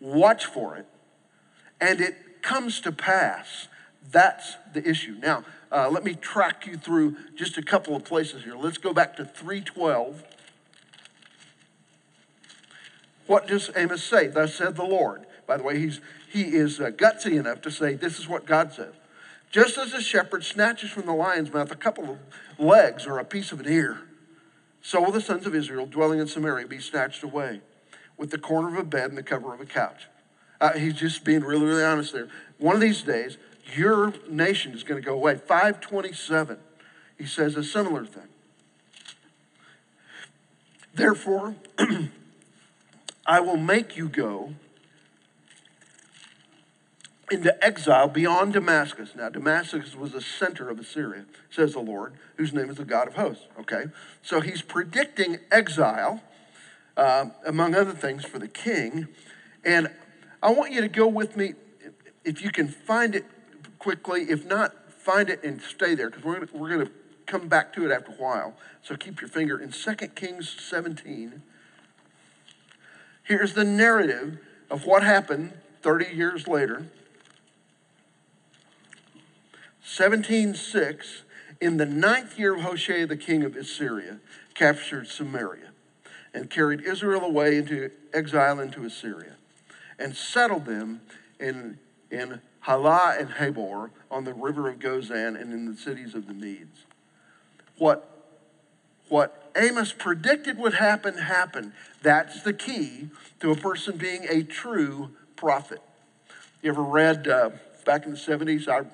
watch 0.00 0.46
for 0.46 0.76
it, 0.76 0.86
and 1.80 2.00
it 2.00 2.42
comes 2.42 2.80
to 2.80 2.92
pass, 2.92 3.68
That's 4.10 4.56
the 4.74 4.86
issue. 4.86 5.16
Now, 5.20 5.44
uh, 5.70 5.88
let 5.88 6.04
me 6.04 6.14
track 6.14 6.66
you 6.66 6.76
through 6.76 7.16
just 7.36 7.56
a 7.56 7.62
couple 7.62 7.94
of 7.94 8.04
places 8.04 8.42
here. 8.44 8.56
Let's 8.56 8.78
go 8.78 8.92
back 8.92 9.16
to 9.16 9.24
312. 9.24 10.24
What 13.26 13.46
does 13.46 13.70
Amos 13.76 14.02
say? 14.02 14.26
Thus 14.26 14.54
said 14.54 14.76
the 14.76 14.84
Lord. 14.84 15.24
By 15.46 15.56
the 15.56 15.62
way, 15.62 15.78
he's, 15.78 16.00
he 16.28 16.42
is 16.42 16.80
uh, 16.80 16.90
gutsy 16.90 17.38
enough 17.38 17.62
to 17.62 17.70
say, 17.70 17.94
This 17.94 18.18
is 18.18 18.28
what 18.28 18.44
God 18.44 18.72
says. 18.72 18.94
Just 19.50 19.78
as 19.78 19.92
a 19.92 20.00
shepherd 20.00 20.44
snatches 20.44 20.90
from 20.90 21.06
the 21.06 21.12
lion's 21.12 21.52
mouth 21.52 21.70
a 21.70 21.76
couple 21.76 22.10
of 22.10 22.18
legs 22.58 23.06
or 23.06 23.18
a 23.18 23.24
piece 23.24 23.52
of 23.52 23.60
an 23.60 23.68
ear, 23.68 24.00
so 24.82 25.00
will 25.00 25.12
the 25.12 25.20
sons 25.20 25.46
of 25.46 25.54
Israel 25.54 25.86
dwelling 25.86 26.18
in 26.18 26.26
Samaria 26.26 26.66
be 26.66 26.80
snatched 26.80 27.22
away 27.22 27.60
with 28.16 28.30
the 28.30 28.38
corner 28.38 28.68
of 28.68 28.76
a 28.76 28.84
bed 28.84 29.08
and 29.08 29.16
the 29.16 29.22
cover 29.22 29.54
of 29.54 29.60
a 29.60 29.66
couch. 29.66 30.08
Uh, 30.60 30.72
he's 30.72 30.94
just 30.94 31.24
being 31.24 31.42
really, 31.42 31.64
really 31.64 31.84
honest 31.84 32.12
there. 32.12 32.28
One 32.58 32.74
of 32.74 32.80
these 32.80 33.02
days, 33.02 33.38
your 33.74 34.12
nation 34.28 34.72
is 34.72 34.82
going 34.82 35.00
to 35.00 35.04
go 35.04 35.14
away. 35.14 35.36
527, 35.36 36.58
he 37.16 37.26
says 37.26 37.56
a 37.56 37.64
similar 37.64 38.04
thing. 38.04 38.28
Therefore, 40.94 41.54
I 43.26 43.40
will 43.40 43.56
make 43.56 43.96
you 43.96 44.08
go 44.08 44.54
into 47.32 47.64
exile 47.64 48.08
beyond 48.08 48.52
Damascus. 48.52 49.10
Now, 49.16 49.30
Damascus 49.30 49.96
was 49.96 50.12
the 50.12 50.20
center 50.20 50.68
of 50.68 50.78
Assyria, 50.78 51.24
says 51.50 51.72
the 51.72 51.80
Lord, 51.80 52.12
whose 52.36 52.52
name 52.52 52.68
is 52.68 52.76
the 52.76 52.84
God 52.84 53.08
of 53.08 53.14
hosts. 53.14 53.46
Okay? 53.58 53.86
So 54.20 54.40
he's 54.40 54.60
predicting 54.60 55.38
exile, 55.50 56.22
uh, 56.96 57.26
among 57.46 57.74
other 57.74 57.92
things, 57.92 58.24
for 58.24 58.38
the 58.38 58.48
king. 58.48 59.08
And 59.64 59.90
I 60.42 60.52
want 60.52 60.72
you 60.72 60.82
to 60.82 60.88
go 60.88 61.08
with 61.08 61.36
me, 61.36 61.54
if 62.24 62.42
you 62.42 62.50
can 62.50 62.68
find 62.68 63.14
it 63.14 63.24
quickly. 63.78 64.26
If 64.28 64.44
not, 64.44 64.92
find 64.92 65.30
it 65.30 65.42
and 65.42 65.60
stay 65.60 65.94
there, 65.94 66.10
because 66.10 66.24
we're 66.24 66.46
we're 66.52 66.68
going 66.68 66.86
to 66.86 66.92
come 67.26 67.48
back 67.48 67.72
to 67.72 67.86
it 67.86 67.90
after 67.90 68.12
a 68.12 68.16
while. 68.16 68.54
So 68.82 68.94
keep 68.96 69.20
your 69.20 69.28
finger 69.28 69.58
in 69.58 69.72
2 69.72 69.94
Kings 70.08 70.54
17. 70.60 71.42
Here's 73.22 73.54
the 73.54 73.64
narrative 73.64 74.38
of 74.70 74.84
what 74.84 75.02
happened 75.02 75.54
30 75.82 76.14
years 76.14 76.46
later. 76.46 76.86
17:6, 79.84 81.22
in 81.60 81.76
the 81.76 81.86
ninth 81.86 82.38
year 82.38 82.54
of 82.54 82.62
Hoshea, 82.62 83.04
the 83.04 83.16
king 83.16 83.44
of 83.44 83.56
Assyria, 83.56 84.18
captured 84.54 85.08
Samaria 85.08 85.70
and 86.34 86.50
carried 86.50 86.80
Israel 86.82 87.22
away 87.22 87.56
into 87.56 87.90
exile 88.12 88.60
into 88.60 88.84
Assyria 88.84 89.36
and 89.98 90.16
settled 90.16 90.66
them 90.66 91.00
in, 91.38 91.78
in 92.10 92.40
Halah 92.60 93.16
and 93.18 93.28
Habor 93.30 93.90
on 94.10 94.24
the 94.24 94.32
river 94.32 94.68
of 94.68 94.78
Gozan 94.78 95.40
and 95.40 95.52
in 95.52 95.66
the 95.66 95.76
cities 95.76 96.14
of 96.14 96.26
the 96.26 96.34
Medes. 96.34 96.84
What, 97.78 98.08
what 99.08 99.50
Amos 99.56 99.92
predicted 99.92 100.58
would 100.58 100.74
happen 100.74 101.18
happened. 101.18 101.72
That's 102.02 102.42
the 102.42 102.52
key 102.52 103.10
to 103.40 103.50
a 103.50 103.56
person 103.56 103.96
being 103.96 104.26
a 104.28 104.42
true 104.42 105.10
prophet. 105.36 105.80
You 106.62 106.70
ever 106.70 106.82
read 106.82 107.28
uh, 107.28 107.50
back 107.84 108.06
in 108.06 108.12
the 108.12 108.16
70s? 108.16 108.68
I 108.68 108.86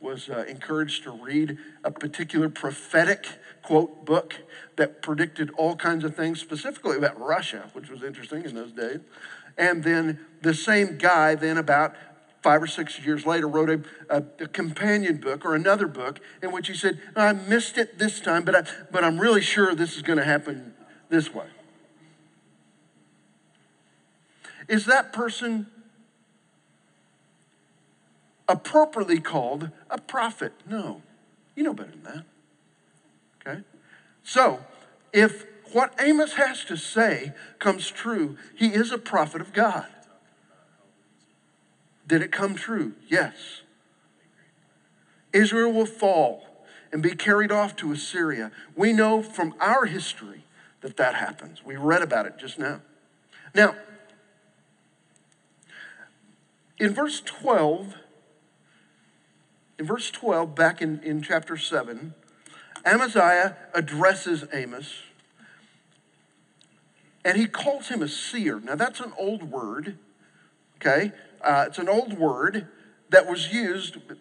was 0.00 0.28
uh, 0.28 0.44
encouraged 0.48 1.04
to 1.04 1.10
read 1.10 1.58
a 1.84 1.90
particular 1.90 2.48
prophetic 2.48 3.26
quote 3.62 4.04
book 4.04 4.36
that 4.76 5.02
predicted 5.02 5.50
all 5.56 5.74
kinds 5.76 6.04
of 6.04 6.14
things, 6.14 6.40
specifically 6.40 6.96
about 6.96 7.18
Russia, 7.20 7.70
which 7.72 7.90
was 7.90 8.02
interesting 8.02 8.44
in 8.44 8.54
those 8.54 8.72
days. 8.72 9.00
And 9.58 9.82
then 9.82 10.20
the 10.42 10.54
same 10.54 10.98
guy, 10.98 11.34
then 11.34 11.56
about 11.56 11.94
five 12.42 12.62
or 12.62 12.66
six 12.66 13.04
years 13.04 13.26
later, 13.26 13.48
wrote 13.48 13.70
a, 13.70 13.80
a, 14.08 14.22
a, 14.44 14.48
companion 14.48 15.16
book 15.16 15.44
or 15.44 15.54
another 15.54 15.88
book 15.88 16.20
in 16.42 16.52
which 16.52 16.68
he 16.68 16.74
said, 16.74 17.00
I 17.16 17.32
missed 17.32 17.76
it 17.78 17.98
this 17.98 18.20
time, 18.20 18.44
but, 18.44 18.54
I, 18.54 18.62
but 18.92 19.02
I'm 19.02 19.18
really 19.18 19.40
sure 19.40 19.74
this 19.74 19.96
is 19.96 20.02
going 20.02 20.18
to 20.18 20.24
happen 20.24 20.74
this 21.08 21.34
way. 21.34 21.46
Is 24.68 24.86
that 24.86 25.12
person 25.12 25.66
appropriately 28.48 29.20
called 29.20 29.70
a 29.90 30.00
prophet? 30.00 30.52
No. 30.68 31.02
You 31.54 31.62
know 31.62 31.74
better 31.74 31.90
than 31.90 32.02
that. 32.04 32.24
Okay? 33.46 33.62
So, 34.22 34.60
if 35.12 35.46
what 35.72 35.94
Amos 36.00 36.34
has 36.34 36.64
to 36.64 36.76
say 36.76 37.32
comes 37.58 37.90
true, 37.90 38.36
he 38.54 38.68
is 38.68 38.92
a 38.92 38.98
prophet 38.98 39.40
of 39.40 39.52
God. 39.52 39.86
Did 42.06 42.22
it 42.22 42.30
come 42.30 42.54
true? 42.54 42.94
Yes. 43.08 43.62
Israel 45.32 45.72
will 45.72 45.86
fall 45.86 46.46
and 46.92 47.02
be 47.02 47.10
carried 47.10 47.50
off 47.50 47.74
to 47.76 47.92
Assyria. 47.92 48.52
We 48.76 48.92
know 48.92 49.22
from 49.22 49.54
our 49.60 49.86
history 49.86 50.44
that 50.82 50.96
that 50.96 51.16
happens. 51.16 51.64
We 51.64 51.76
read 51.76 52.02
about 52.02 52.26
it 52.26 52.38
just 52.38 52.58
now. 52.58 52.80
Now, 53.54 53.74
in 56.78 56.94
verse 56.94 57.20
12, 57.20 57.94
in 59.78 59.86
verse 59.86 60.10
12, 60.10 60.54
back 60.54 60.80
in, 60.80 61.00
in 61.02 61.22
chapter 61.22 61.56
7, 61.56 62.14
Amaziah 62.84 63.56
addresses 63.74 64.44
Amos 64.52 65.02
and 67.26 67.36
he 67.36 67.48
calls 67.48 67.88
him 67.88 68.02
a 68.02 68.08
seer. 68.08 68.60
Now, 68.60 68.76
that's 68.76 69.00
an 69.00 69.12
old 69.18 69.50
word, 69.50 69.98
okay? 70.76 71.10
Uh, 71.42 71.64
it's 71.66 71.78
an 71.78 71.88
old 71.88 72.16
word 72.16 72.68
that 73.10 73.28
was 73.28 73.52
used. 73.52 73.96
It 73.96 74.18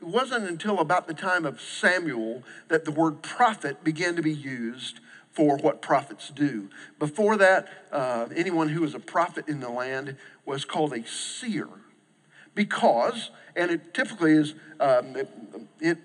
wasn't 0.00 0.48
until 0.48 0.80
about 0.80 1.06
the 1.06 1.12
time 1.12 1.44
of 1.44 1.60
Samuel 1.60 2.42
that 2.68 2.86
the 2.86 2.90
word 2.90 3.22
prophet 3.22 3.84
began 3.84 4.16
to 4.16 4.22
be 4.22 4.32
used 4.32 5.00
for 5.32 5.58
what 5.58 5.82
prophets 5.82 6.30
do. 6.34 6.70
Before 6.98 7.36
that, 7.36 7.68
uh, 7.92 8.28
anyone 8.34 8.70
who 8.70 8.80
was 8.80 8.94
a 8.94 9.00
prophet 9.00 9.46
in 9.48 9.60
the 9.60 9.68
land 9.68 10.16
was 10.46 10.64
called 10.64 10.94
a 10.94 11.06
seer 11.06 11.68
because, 12.56 13.30
and 13.54 13.70
it 13.70 13.94
typically 13.94 14.32
is, 14.32 14.54
um, 14.80 15.14
it, 15.14 15.28
it, 15.78 15.98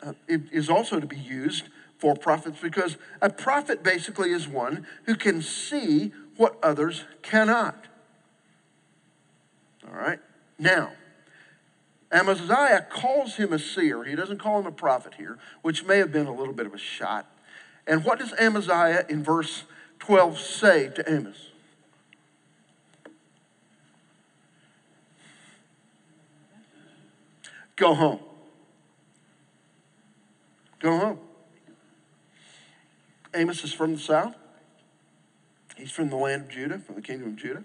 uh, 0.00 0.12
it 0.28 0.42
is 0.52 0.70
also 0.70 1.00
to 1.00 1.06
be 1.06 1.18
used 1.18 1.64
for 1.98 2.14
prophets 2.14 2.58
because 2.62 2.96
a 3.20 3.30
prophet 3.30 3.82
basically 3.82 4.30
is 4.30 4.46
one 4.46 4.86
who 5.04 5.16
can 5.16 5.42
see 5.42 6.12
what 6.36 6.56
others 6.62 7.04
cannot. 7.22 7.86
All 9.88 9.98
right? 9.98 10.20
Now, 10.58 10.92
Amaziah 12.12 12.86
calls 12.90 13.36
him 13.36 13.52
a 13.52 13.58
seer. 13.58 14.04
He 14.04 14.14
doesn't 14.14 14.38
call 14.38 14.60
him 14.60 14.66
a 14.66 14.72
prophet 14.72 15.14
here, 15.14 15.38
which 15.62 15.84
may 15.84 15.98
have 15.98 16.12
been 16.12 16.26
a 16.26 16.34
little 16.34 16.52
bit 16.52 16.66
of 16.66 16.74
a 16.74 16.78
shot. 16.78 17.26
And 17.86 18.04
what 18.04 18.18
does 18.18 18.34
Amaziah 18.38 19.06
in 19.08 19.24
verse 19.24 19.64
12 19.98 20.38
say 20.38 20.88
to 20.90 21.10
Amos? 21.10 21.51
Go 27.76 27.94
home. 27.94 28.20
Go 30.78 30.98
home. 30.98 31.18
Amos 33.34 33.64
is 33.64 33.72
from 33.72 33.94
the 33.94 33.98
south. 33.98 34.34
He's 35.76 35.90
from 35.90 36.10
the 36.10 36.16
land 36.16 36.42
of 36.42 36.48
Judah, 36.48 36.78
from 36.78 36.96
the 36.96 37.02
kingdom 37.02 37.28
of 37.28 37.36
Judah. 37.36 37.64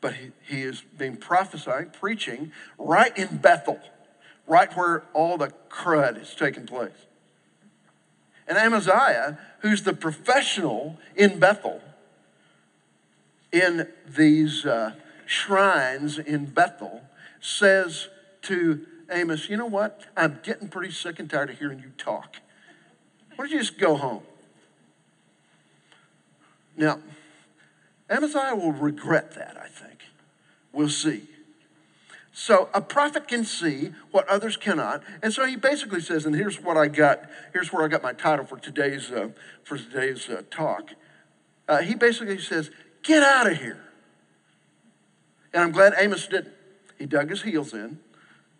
But 0.00 0.14
he, 0.14 0.30
he 0.46 0.62
is 0.62 0.82
being 0.96 1.16
prophesying, 1.16 1.90
preaching 1.90 2.52
right 2.78 3.16
in 3.18 3.38
Bethel, 3.38 3.80
right 4.46 4.74
where 4.76 5.02
all 5.12 5.36
the 5.36 5.52
crud 5.68 6.20
is 6.20 6.34
taking 6.34 6.66
place. 6.66 7.06
And 8.46 8.56
Amaziah, 8.56 9.38
who's 9.60 9.82
the 9.82 9.92
professional 9.92 10.98
in 11.16 11.38
Bethel, 11.38 11.82
in 13.52 13.88
these 14.06 14.64
uh, 14.64 14.92
shrines 15.26 16.18
in 16.18 16.46
Bethel, 16.46 17.02
says 17.40 18.08
to 18.42 18.86
Amos, 19.10 19.48
You 19.48 19.56
know 19.56 19.66
what? 19.66 20.04
I'm 20.16 20.40
getting 20.42 20.68
pretty 20.68 20.92
sick 20.92 21.18
and 21.18 21.30
tired 21.30 21.50
of 21.50 21.58
hearing 21.58 21.78
you 21.78 21.92
talk. 21.96 22.36
Why 23.36 23.44
don't 23.44 23.50
you 23.50 23.58
just 23.58 23.78
go 23.78 23.96
home? 23.96 24.22
Now, 26.76 27.00
Amaziah 28.10 28.54
will 28.54 28.72
regret 28.72 29.34
that, 29.34 29.56
I 29.56 29.68
think. 29.68 30.00
We'll 30.72 30.88
see. 30.88 31.22
So 32.32 32.68
a 32.72 32.80
prophet 32.80 33.26
can 33.26 33.44
see 33.44 33.92
what 34.12 34.28
others 34.28 34.56
cannot, 34.56 35.02
and 35.22 35.32
so 35.32 35.44
he 35.44 35.56
basically 35.56 36.00
says, 36.00 36.24
and 36.24 36.36
here's 36.36 36.60
what 36.60 36.76
I 36.76 36.86
got. 36.86 37.24
Here's 37.52 37.72
where 37.72 37.84
I 37.84 37.88
got 37.88 38.00
my 38.02 38.12
title 38.12 38.44
for 38.44 38.58
today's 38.58 39.10
uh, 39.10 39.30
for 39.64 39.76
today's 39.76 40.28
uh, 40.28 40.42
talk. 40.48 40.90
Uh, 41.66 41.78
he 41.78 41.96
basically 41.96 42.38
says, 42.38 42.70
"Get 43.02 43.24
out 43.24 43.50
of 43.50 43.58
here." 43.58 43.80
And 45.52 45.64
I'm 45.64 45.72
glad 45.72 45.94
Amos 45.98 46.28
didn't. 46.28 46.54
He 46.96 47.06
dug 47.06 47.30
his 47.30 47.42
heels 47.42 47.74
in 47.74 47.98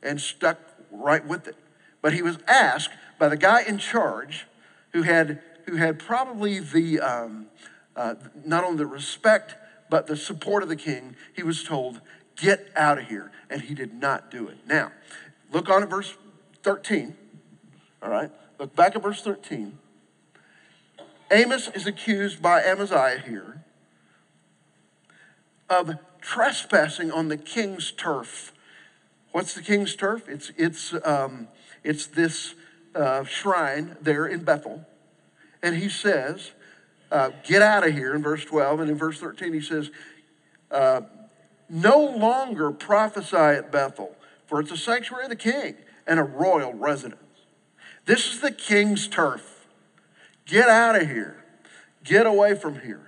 and 0.02 0.20
stuck 0.20 0.58
right 0.90 1.24
with 1.26 1.48
it. 1.48 1.56
But 2.02 2.12
he 2.12 2.22
was 2.22 2.38
asked 2.46 2.90
by 3.18 3.28
the 3.28 3.36
guy 3.36 3.62
in 3.62 3.78
charge, 3.78 4.46
who 4.92 5.02
had 5.02 5.40
who 5.66 5.76
had 5.76 5.98
probably 5.98 6.60
the 6.60 7.00
um, 7.00 7.46
uh, 7.96 8.14
not 8.44 8.64
only 8.64 8.78
the 8.78 8.86
respect, 8.86 9.56
but 9.90 10.06
the 10.06 10.16
support 10.16 10.62
of 10.62 10.68
the 10.68 10.76
king, 10.76 11.16
he 11.34 11.42
was 11.42 11.62
told, 11.62 12.00
Get 12.36 12.68
out 12.76 12.98
of 12.98 13.08
here. 13.08 13.32
And 13.50 13.62
he 13.62 13.74
did 13.74 13.94
not 13.94 14.30
do 14.30 14.46
it. 14.48 14.58
Now, 14.66 14.92
Look 15.52 15.68
on 15.68 15.82
at 15.82 15.90
verse 15.90 16.14
13. 16.62 17.16
All 18.02 18.10
right? 18.10 18.30
Look 18.58 18.74
back 18.76 18.96
at 18.96 19.02
verse 19.02 19.22
13. 19.22 19.78
Amos 21.30 21.68
is 21.74 21.86
accused 21.86 22.40
by 22.40 22.62
Amaziah 22.62 23.22
here 23.26 23.62
of 25.68 25.96
trespassing 26.20 27.10
on 27.10 27.28
the 27.28 27.36
king's 27.36 27.90
turf. 27.92 28.52
What's 29.32 29.54
the 29.54 29.62
king's 29.62 29.94
turf? 29.94 30.28
It's, 30.28 30.50
it's, 30.56 30.94
um, 31.04 31.48
it's 31.84 32.06
this 32.06 32.54
uh, 32.94 33.24
shrine 33.24 33.96
there 34.00 34.26
in 34.26 34.44
Bethel. 34.44 34.86
And 35.62 35.76
he 35.76 35.88
says, 35.88 36.52
uh, 37.10 37.30
Get 37.44 37.62
out 37.62 37.86
of 37.86 37.92
here 37.92 38.14
in 38.14 38.22
verse 38.22 38.44
12. 38.44 38.80
And 38.80 38.90
in 38.90 38.96
verse 38.96 39.20
13, 39.20 39.52
he 39.52 39.60
says, 39.60 39.90
uh, 40.70 41.02
No 41.68 41.98
longer 41.98 42.70
prophesy 42.70 43.36
at 43.36 43.70
Bethel, 43.70 44.16
for 44.46 44.60
it's 44.60 44.70
a 44.70 44.76
sanctuary 44.76 45.24
of 45.24 45.30
the 45.30 45.36
king 45.36 45.74
and 46.06 46.18
a 46.18 46.24
royal 46.24 46.72
residence. 46.74 47.22
This 48.06 48.32
is 48.32 48.40
the 48.40 48.50
king's 48.50 49.06
turf. 49.06 49.66
Get 50.46 50.68
out 50.68 51.00
of 51.00 51.08
here. 51.08 51.44
Get 52.04 52.26
away 52.26 52.54
from 52.54 52.80
here. 52.80 53.06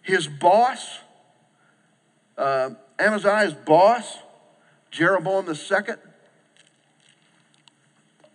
His 0.00 0.28
boss, 0.28 1.00
uh, 2.38 2.70
Amaziah's 3.02 3.54
boss, 3.54 4.18
Jeroboam 4.90 5.48
II, 5.48 5.94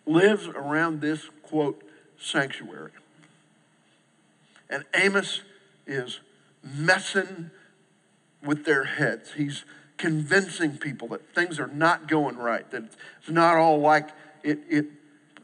lives 0.05 0.47
around 0.47 1.01
this 1.01 1.29
quote 1.43 1.83
sanctuary. 2.19 2.91
And 4.69 4.83
Amos 4.93 5.41
is 5.85 6.19
messing 6.63 7.51
with 8.43 8.65
their 8.65 8.83
heads. 8.83 9.33
He's 9.33 9.63
convincing 9.97 10.77
people 10.77 11.07
that 11.09 11.33
things 11.33 11.59
are 11.59 11.67
not 11.67 12.07
going 12.07 12.37
right, 12.37 12.69
that 12.71 12.83
it's 13.19 13.29
not 13.29 13.55
all 13.55 13.79
like 13.79 14.09
it, 14.43 14.59
it, 14.69 14.85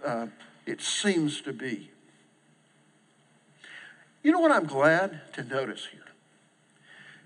uh, 0.05 0.27
it 0.65 0.81
seems 0.81 1.41
to 1.41 1.53
be. 1.53 1.89
You 4.21 4.31
know 4.31 4.39
what 4.39 4.51
I'm 4.51 4.65
glad 4.65 5.21
to 5.33 5.43
notice 5.43 5.87
here? 5.91 6.02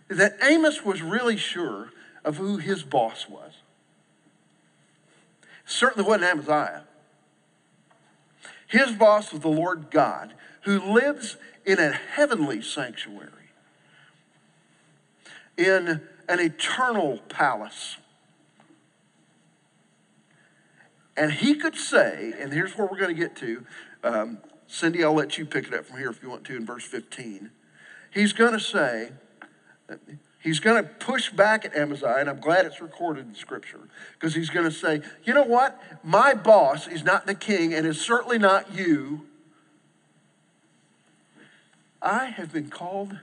Is 0.09 0.17
that 0.17 0.37
Amos 0.41 0.83
was 0.83 1.01
really 1.01 1.37
sure 1.37 1.91
of 2.23 2.37
who 2.37 2.57
his 2.57 2.83
boss 2.83 3.27
was. 3.27 3.53
Certainly 5.65 6.07
wasn't 6.07 6.25
Amaziah. 6.25 6.83
His 8.67 8.91
boss 8.91 9.31
was 9.31 9.41
the 9.41 9.47
Lord 9.47 9.91
God, 9.91 10.33
who 10.61 10.79
lives 10.79 11.37
in 11.65 11.79
a 11.79 11.91
heavenly 11.91 12.61
sanctuary, 12.61 13.51
in 15.57 16.01
an 16.29 16.39
eternal 16.39 17.19
palace. 17.29 17.97
And 21.15 21.31
he 21.31 21.55
could 21.55 21.75
say, 21.75 22.33
and 22.39 22.53
here's 22.53 22.77
where 22.77 22.87
we're 22.87 22.99
going 22.99 23.15
to 23.15 23.19
get 23.21 23.35
to. 23.37 23.65
Um, 24.03 24.37
Cindy, 24.67 25.03
I'll 25.03 25.13
let 25.13 25.37
you 25.37 25.45
pick 25.45 25.67
it 25.67 25.73
up 25.73 25.85
from 25.85 25.97
here 25.97 26.09
if 26.09 26.21
you 26.21 26.29
want 26.29 26.43
to 26.45 26.55
in 26.55 26.65
verse 26.65 26.83
15. 26.83 27.49
He's 28.11 28.33
going 28.33 28.53
to 28.53 28.59
say, 28.59 29.11
he's 30.43 30.59
going 30.59 30.83
to 30.83 30.89
push 30.89 31.29
back 31.29 31.65
at 31.65 31.75
Amaziah, 31.75 32.17
and 32.19 32.29
I'm 32.29 32.39
glad 32.39 32.65
it's 32.65 32.81
recorded 32.81 33.27
in 33.27 33.35
Scripture, 33.35 33.79
because 34.13 34.35
he's 34.35 34.49
going 34.49 34.65
to 34.65 34.71
say, 34.71 35.01
you 35.23 35.33
know 35.33 35.43
what? 35.43 35.81
My 36.03 36.33
boss 36.33 36.87
is 36.87 37.03
not 37.03 37.25
the 37.25 37.35
king 37.35 37.73
and 37.73 37.85
is 37.85 37.99
certainly 37.99 38.37
not 38.37 38.73
you. 38.73 39.25
I 42.01 42.25
have 42.25 42.53
been 42.53 42.69
called, 42.69 43.19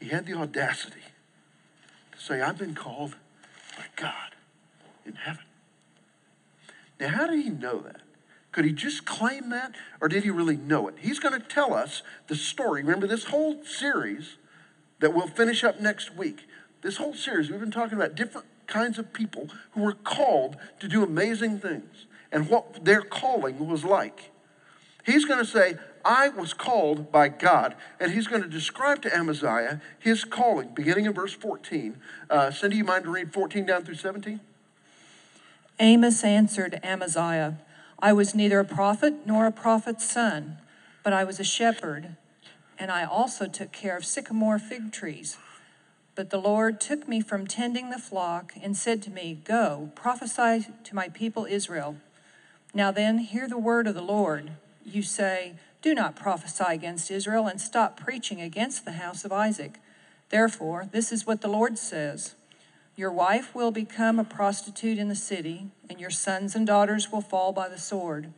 he 0.00 0.08
had 0.08 0.26
the 0.26 0.34
audacity 0.34 1.02
to 2.12 2.18
say, 2.18 2.40
I've 2.40 2.58
been 2.58 2.74
called 2.74 3.16
by 3.76 3.84
God 3.96 4.34
in 5.04 5.14
heaven. 5.14 5.44
Now, 6.98 7.08
how 7.08 7.26
did 7.26 7.44
he 7.44 7.50
know 7.50 7.80
that? 7.80 8.00
Could 8.52 8.64
he 8.64 8.72
just 8.72 9.04
claim 9.04 9.50
that, 9.50 9.72
or 10.00 10.08
did 10.08 10.24
he 10.24 10.30
really 10.30 10.56
know 10.56 10.88
it? 10.88 10.94
He's 10.98 11.18
going 11.18 11.38
to 11.38 11.46
tell 11.46 11.74
us 11.74 12.02
the 12.26 12.34
story. 12.34 12.82
Remember, 12.82 13.06
this 13.06 13.24
whole 13.24 13.62
series 13.64 14.38
that 15.00 15.14
we'll 15.14 15.26
finish 15.26 15.64
up 15.64 15.80
next 15.80 16.14
week, 16.16 16.46
this 16.82 16.96
whole 16.96 17.14
series, 17.14 17.50
we've 17.50 17.60
been 17.60 17.70
talking 17.70 17.96
about 17.96 18.14
different 18.14 18.46
kinds 18.66 18.98
of 18.98 19.12
people 19.12 19.48
who 19.72 19.82
were 19.82 19.92
called 19.92 20.56
to 20.80 20.88
do 20.88 21.02
amazing 21.02 21.58
things 21.58 22.06
and 22.32 22.48
what 22.48 22.84
their 22.84 23.02
calling 23.02 23.66
was 23.66 23.84
like. 23.84 24.32
He's 25.04 25.24
going 25.24 25.38
to 25.38 25.46
say, 25.46 25.76
I 26.04 26.28
was 26.28 26.52
called 26.52 27.10
by 27.12 27.28
God. 27.28 27.74
And 28.00 28.12
he's 28.12 28.26
going 28.26 28.42
to 28.42 28.48
describe 28.48 29.02
to 29.02 29.14
Amaziah 29.14 29.80
his 29.98 30.24
calling, 30.24 30.68
beginning 30.74 31.06
in 31.06 31.12
verse 31.12 31.32
14. 31.32 31.96
Uh, 32.28 32.50
Cindy, 32.50 32.78
you 32.78 32.84
mind 32.84 33.04
to 33.04 33.10
read 33.10 33.32
14 33.32 33.66
down 33.66 33.84
through 33.84 33.94
17? 33.94 34.40
Amos 35.78 36.24
answered 36.24 36.80
Amaziah, 36.82 37.58
I 37.98 38.12
was 38.12 38.34
neither 38.34 38.60
a 38.60 38.64
prophet 38.64 39.26
nor 39.26 39.46
a 39.46 39.52
prophet's 39.52 40.08
son, 40.08 40.58
but 41.02 41.12
I 41.12 41.24
was 41.24 41.38
a 41.38 41.44
shepherd, 41.44 42.16
and 42.78 42.90
I 42.90 43.04
also 43.04 43.46
took 43.46 43.72
care 43.72 43.96
of 43.96 44.04
sycamore 44.04 44.58
fig 44.58 44.92
trees. 44.92 45.36
But 46.14 46.30
the 46.30 46.40
Lord 46.40 46.80
took 46.80 47.06
me 47.06 47.20
from 47.20 47.46
tending 47.46 47.90
the 47.90 47.98
flock 47.98 48.54
and 48.62 48.76
said 48.76 49.02
to 49.02 49.10
me, 49.10 49.38
Go, 49.44 49.90
prophesy 49.94 50.66
to 50.84 50.94
my 50.94 51.08
people 51.10 51.46
Israel. 51.48 51.96
Now 52.72 52.90
then, 52.90 53.18
hear 53.18 53.48
the 53.48 53.58
word 53.58 53.86
of 53.86 53.94
the 53.94 54.02
Lord. 54.02 54.52
You 54.84 55.02
say, 55.02 55.54
Do 55.82 55.94
not 55.94 56.16
prophesy 56.16 56.64
against 56.68 57.10
Israel 57.10 57.46
and 57.46 57.60
stop 57.60 58.00
preaching 58.00 58.40
against 58.40 58.84
the 58.84 58.92
house 58.92 59.24
of 59.24 59.32
Isaac. 59.32 59.78
Therefore, 60.30 60.88
this 60.90 61.12
is 61.12 61.26
what 61.26 61.42
the 61.42 61.48
Lord 61.48 61.78
says 61.78 62.34
Your 62.96 63.12
wife 63.12 63.54
will 63.54 63.70
become 63.70 64.18
a 64.18 64.24
prostitute 64.24 64.98
in 64.98 65.08
the 65.08 65.14
city, 65.14 65.68
and 65.88 66.00
your 66.00 66.10
sons 66.10 66.54
and 66.54 66.66
daughters 66.66 67.12
will 67.12 67.20
fall 67.20 67.52
by 67.52 67.68
the 67.68 67.78
sword. 67.78 68.32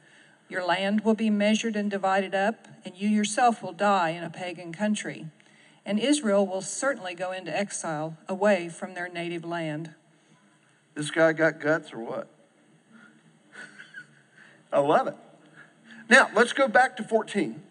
Your 0.49 0.65
land 0.65 1.03
will 1.03 1.15
be 1.15 1.31
measured 1.31 1.77
and 1.77 1.91
divided 1.91 2.35
up, 2.35 2.69
and 2.85 2.97
you 2.97 3.09
yourself 3.09 3.63
will 3.63 3.73
die 3.73 4.11
in 4.11 4.25
a 4.25 4.31
pagan 4.31 4.73
country. 4.73 5.27
And 5.85 5.99
Israel 5.99 6.47
will 6.47 6.63
certainly 6.63 7.15
go 7.15 7.33
into 7.33 7.57
exile 7.57 8.17
away 8.29 8.69
from 8.69 8.95
their 8.95 9.09
native 9.09 9.45
land. 9.45 9.95
This 10.95 11.11
guy 11.11 11.33
got 11.33 11.61
guts 11.61 11.93
or 11.93 12.01
what? 12.01 12.29
I 14.73 14.81
love 14.81 15.07
it. 15.07 15.17
Now, 16.09 16.31
let's 16.35 16.53
go 16.53 16.67
back 16.67 16.97
to 16.97 17.03
14. 17.03 17.63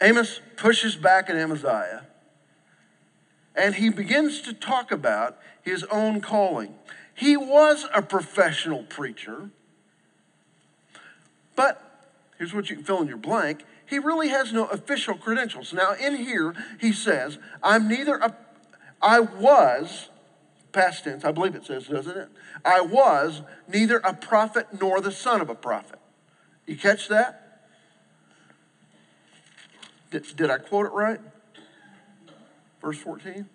Amos 0.00 0.40
pushes 0.56 0.94
back 0.94 1.28
at 1.28 1.34
Amaziah, 1.34 2.06
and 3.56 3.74
he 3.74 3.90
begins 3.90 4.40
to 4.42 4.52
talk 4.52 4.92
about 4.92 5.38
his 5.60 5.82
own 5.84 6.20
calling. 6.20 6.74
He 7.12 7.36
was 7.36 7.86
a 7.92 8.00
professional 8.00 8.84
preacher, 8.84 9.50
but 11.58 11.82
here's 12.38 12.54
what 12.54 12.70
you 12.70 12.76
can 12.76 12.84
fill 12.84 13.02
in 13.02 13.08
your 13.08 13.16
blank. 13.16 13.64
He 13.84 13.98
really 13.98 14.28
has 14.28 14.52
no 14.52 14.66
official 14.66 15.16
credentials. 15.16 15.72
Now, 15.72 15.92
in 15.92 16.14
here, 16.14 16.54
he 16.80 16.92
says, 16.92 17.36
I'm 17.64 17.88
neither 17.88 18.14
a, 18.14 18.36
I 19.02 19.18
was, 19.18 20.08
past 20.70 21.02
tense, 21.02 21.24
I 21.24 21.32
believe 21.32 21.56
it 21.56 21.66
says, 21.66 21.88
doesn't 21.88 22.16
it? 22.16 22.28
I 22.64 22.80
was 22.80 23.42
neither 23.66 23.96
a 23.96 24.14
prophet 24.14 24.68
nor 24.80 25.00
the 25.00 25.10
son 25.10 25.40
of 25.40 25.50
a 25.50 25.56
prophet. 25.56 25.98
You 26.64 26.76
catch 26.76 27.08
that? 27.08 27.62
Did, 30.12 30.36
did 30.36 30.50
I 30.50 30.58
quote 30.58 30.86
it 30.86 30.92
right? 30.92 31.18
Verse 32.80 32.98
14? 32.98 33.48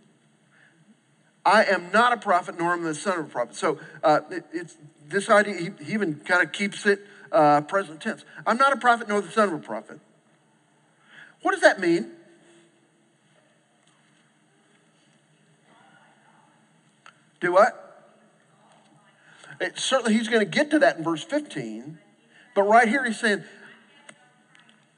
I 1.45 1.63
am 1.63 1.89
not 1.93 2.11
a 2.11 2.17
prophet, 2.17 2.59
nor 2.59 2.73
am 2.73 2.83
the 2.83 2.95
son 2.95 3.19
of 3.19 3.25
a 3.27 3.29
prophet. 3.29 3.55
So 3.55 3.79
uh, 4.03 4.19
it, 4.29 4.43
it's 4.51 4.75
this 5.07 5.29
idea, 5.29 5.55
he, 5.55 5.85
he 5.85 5.93
even 5.93 6.15
kind 6.15 6.43
of 6.43 6.51
keeps 6.51 6.85
it 6.85 6.99
uh, 7.33 7.61
present 7.61 8.01
tense. 8.01 8.23
I'm 8.45 8.57
not 8.57 8.71
a 8.71 8.77
prophet, 8.77 9.09
nor 9.09 9.21
the 9.21 9.31
son 9.31 9.49
of 9.49 9.55
a 9.55 9.59
prophet. 9.59 9.99
What 11.41 11.51
does 11.51 11.61
that 11.61 11.79
mean? 11.79 12.11
Do 17.41 17.51
what? 17.51 17.79
It, 19.59 19.77
certainly, 19.77 20.13
he's 20.13 20.29
going 20.29 20.39
to 20.39 20.49
get 20.49 20.71
to 20.71 20.79
that 20.79 20.97
in 20.97 21.03
verse 21.03 21.23
15. 21.23 21.97
But 22.55 22.63
right 22.63 22.87
here, 22.87 23.03
he's 23.03 23.19
saying, 23.19 23.43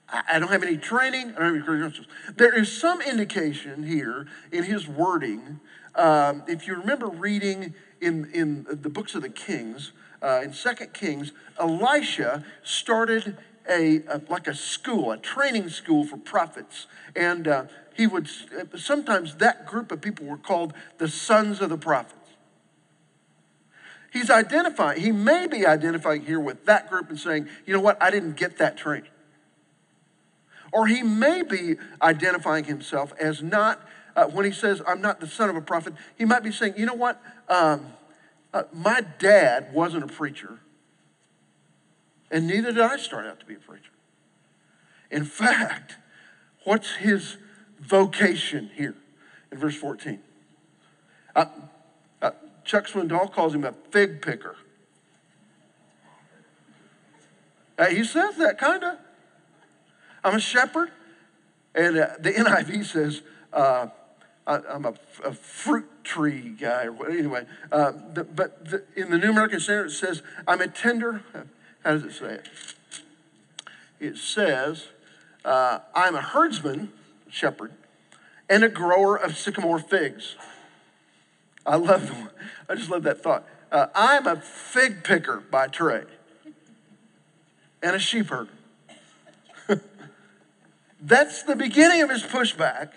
I 0.10 0.38
don't 0.38 0.52
have 0.52 0.64
any 0.64 0.78
training. 0.78 1.32
I 1.32 1.40
don't 1.40 1.46
have 1.46 1.56
any 1.56 1.64
credentials. 1.64 2.08
There 2.36 2.58
is 2.58 2.72
some 2.72 3.02
indication 3.02 3.84
here 3.84 4.28
in 4.52 4.64
his 4.64 4.88
wording. 4.88 5.60
Um, 5.96 6.44
if 6.48 6.68
you 6.68 6.76
remember 6.76 7.08
reading 7.08 7.74
in, 8.02 8.30
in 8.32 8.68
the 8.70 8.90
books 8.90 9.16
of 9.16 9.24
the 9.24 9.30
Kings, 9.30 9.92
uh, 10.22 10.42
in 10.44 10.54
Second 10.54 10.94
Kings, 10.94 11.32
Elisha 11.60 12.44
started 12.64 13.38
a, 13.70 14.02
a, 14.08 14.22
like 14.30 14.48
a 14.48 14.56
school, 14.56 15.12
a 15.12 15.18
training 15.18 15.70
school 15.70 16.06
for 16.06 16.18
prophets, 16.18 16.88
and 17.16 17.48
uh, 17.48 17.66
he 17.96 18.08
would 18.08 18.30
sometimes 18.76 19.36
that 19.36 19.66
group 19.66 19.92
of 19.92 20.02
people 20.02 20.26
were 20.26 20.38
called 20.38 20.74
the 20.98 21.08
sons 21.08 21.62
of 21.62 21.70
the 21.70 21.78
prophets. 21.78 22.26
He's 24.12 24.30
identifying, 24.30 25.02
he 25.02 25.12
may 25.12 25.46
be 25.46 25.66
identifying 25.66 26.26
here 26.26 26.40
with 26.40 26.66
that 26.68 26.90
group 26.90 27.10
and 27.10 27.20
saying, 27.20 27.50
you 27.66 27.74
know 27.74 27.82
what, 27.82 28.02
I 28.02 28.12
didn't 28.12 28.38
get 28.38 28.60
that 28.60 28.78
training. 28.78 29.10
Or 30.72 30.88
he 30.88 31.04
may 31.04 31.42
be 31.42 31.76
identifying 32.02 32.64
himself 32.64 33.14
as 33.20 33.44
not, 33.44 33.82
uh, 34.16 34.26
when 34.28 34.46
he 34.46 34.52
says, 34.52 34.82
I'm 34.88 35.02
not 35.02 35.20
the 35.20 35.28
son 35.28 35.50
of 35.50 35.58
a 35.58 35.62
prophet, 35.62 35.94
he 36.18 36.24
might 36.24 36.44
be 36.44 36.52
saying, 36.52 36.76
you 36.78 36.86
know 36.86 36.94
what, 36.94 37.22
um, 37.50 37.88
Uh, 38.56 38.64
my 38.72 39.02
dad 39.20 39.74
wasn't 39.74 40.02
a 40.02 40.08
preacher, 40.08 40.60
and 42.32 42.48
neither 42.48 42.72
did 42.72 42.82
I 42.82 42.96
start 42.96 43.26
out 43.26 43.38
to 43.42 43.46
be 43.46 43.56
a 43.56 43.60
preacher. 43.60 43.92
In 45.12 45.26
fact, 45.26 45.98
what's 46.64 46.96
his 46.96 47.36
vocation 47.82 48.72
here 48.74 48.96
in 49.52 49.58
verse 49.58 49.76
14? 49.76 50.20
Uh, 51.36 51.46
uh, 52.22 52.32
Chuck 52.64 52.88
Swindoll 52.88 53.30
calls 53.30 53.54
him 53.54 53.66
a 53.66 53.74
fig 53.92 54.22
picker. 54.22 54.56
He 57.90 58.06
says 58.06 58.38
that 58.38 58.58
kind 58.58 58.86
of. 58.86 58.98
I'm 60.24 60.36
a 60.36 60.40
shepherd, 60.40 60.92
and 61.76 61.98
uh, 61.98 62.08
the 62.22 62.32
NIV 62.32 62.86
says 62.86 63.22
uh, 63.52 63.88
I, 64.48 64.60
am 64.70 64.86
a, 64.86 64.94
a, 65.24 65.34
fruit 65.34 65.88
tree 66.04 66.56
guy. 66.60 66.88
Anyway, 67.10 67.46
uh, 67.72 67.94
the, 68.14 68.24
but 68.24 68.70
the, 68.70 68.84
in 68.96 69.10
the 69.10 69.18
New 69.18 69.32
American 69.32 69.60
Standard 69.60 69.88
it 69.88 69.92
says 69.92 70.22
I'm 70.48 70.62
a 70.62 70.68
tender. 70.68 71.24
How 71.84 71.92
does 71.92 72.04
it 72.04 72.14
say 72.14 72.36
it? 72.36 72.48
It 74.00 74.18
says 74.18 74.88
uh, 75.44 75.80
I'm 75.94 76.16
a 76.16 76.22
herdsman, 76.22 76.92
shepherd, 77.30 77.72
and 78.50 78.64
a 78.64 78.70
grower 78.70 79.16
of 79.16 79.38
sycamore 79.38 79.80
figs. 79.80 80.36
I 81.66 81.78
love, 81.78 82.12
I 82.70 82.76
just 82.76 82.90
love 82.90 83.04
that 83.04 83.22
thought. 83.22 83.48
Uh, 83.72 83.88
I'm 83.96 84.28
a 84.28 84.40
fig 84.40 85.04
picker 85.04 85.44
by 85.52 85.68
trade 85.68 86.08
and 87.82 87.96
a 87.96 88.00
sheep 88.00 88.28
herder. 88.28 88.52
That's 91.02 91.44
the 91.44 91.56
beginning 91.56 92.02
of 92.02 92.10
his 92.10 92.24
pushback. 92.24 92.92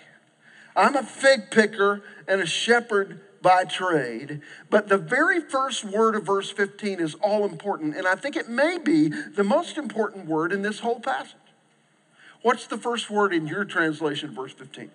I'm 0.75 0.95
a 0.95 1.03
fig 1.03 1.51
picker 1.51 2.03
and 2.27 2.41
a 2.41 2.45
shepherd 2.45 3.21
by 3.41 3.63
trade. 3.63 4.41
But 4.69 4.89
the 4.89 4.97
very 4.97 5.39
first 5.39 5.83
word 5.83 6.15
of 6.15 6.25
verse 6.25 6.51
15 6.51 6.99
is 6.99 7.15
all 7.15 7.45
important, 7.45 7.95
and 7.95 8.07
I 8.07 8.15
think 8.15 8.35
it 8.35 8.49
may 8.49 8.77
be 8.77 9.07
the 9.07 9.43
most 9.43 9.77
important 9.77 10.25
word 10.25 10.51
in 10.51 10.61
this 10.61 10.79
whole 10.79 10.99
passage. 10.99 11.35
What's 12.41 12.67
the 12.67 12.77
first 12.77 13.09
word 13.09 13.33
in 13.33 13.47
your 13.47 13.65
translation, 13.65 14.33
verse 14.33 14.53
15? 14.53 14.89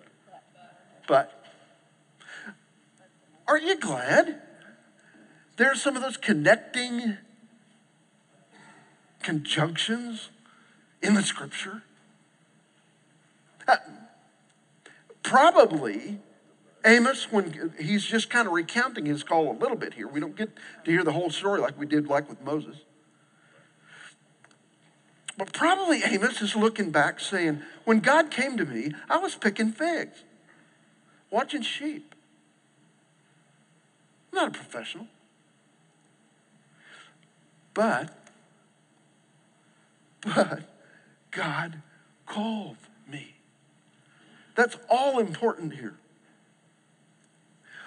But. 1.07 1.31
Aren't 3.47 3.63
you 3.63 3.79
glad? 3.79 4.41
There's 5.57 5.81
some 5.81 5.95
of 5.95 6.01
those 6.01 6.17
connecting 6.17 7.17
conjunctions 9.21 10.29
in 11.01 11.13
the 11.13 11.21
scripture. 11.21 11.83
Uh, 13.67 13.77
Probably 15.25 16.19
Amos, 16.85 17.31
when 17.31 17.73
he's 17.79 18.05
just 18.05 18.29
kind 18.29 18.45
of 18.45 18.53
recounting 18.53 19.07
his 19.07 19.23
call 19.23 19.51
a 19.51 19.57
little 19.57 19.75
bit 19.75 19.95
here, 19.95 20.07
we 20.07 20.19
don't 20.19 20.35
get 20.35 20.51
to 20.83 20.91
hear 20.91 21.03
the 21.03 21.13
whole 21.13 21.31
story 21.31 21.59
like 21.59 21.79
we 21.79 21.87
did, 21.87 22.07
like 22.07 22.29
with 22.29 22.39
Moses. 22.43 22.75
But 25.35 25.51
probably 25.51 26.03
Amos 26.03 26.43
is 26.43 26.55
looking 26.55 26.91
back 26.91 27.19
saying, 27.19 27.63
when 27.85 28.01
God 28.01 28.29
came 28.29 28.55
to 28.57 28.65
me, 28.65 28.91
I 29.09 29.17
was 29.17 29.33
picking 29.33 29.71
figs, 29.71 30.23
watching 31.31 31.63
sheep. 31.63 32.13
I'm 34.31 34.37
not 34.37 34.47
a 34.49 34.51
professional. 34.51 35.07
But, 37.73 38.15
but 40.21 40.61
God 41.31 41.81
called 42.27 42.77
me. 43.09 43.34
That's 44.55 44.77
all 44.89 45.19
important 45.19 45.73
here. 45.73 45.95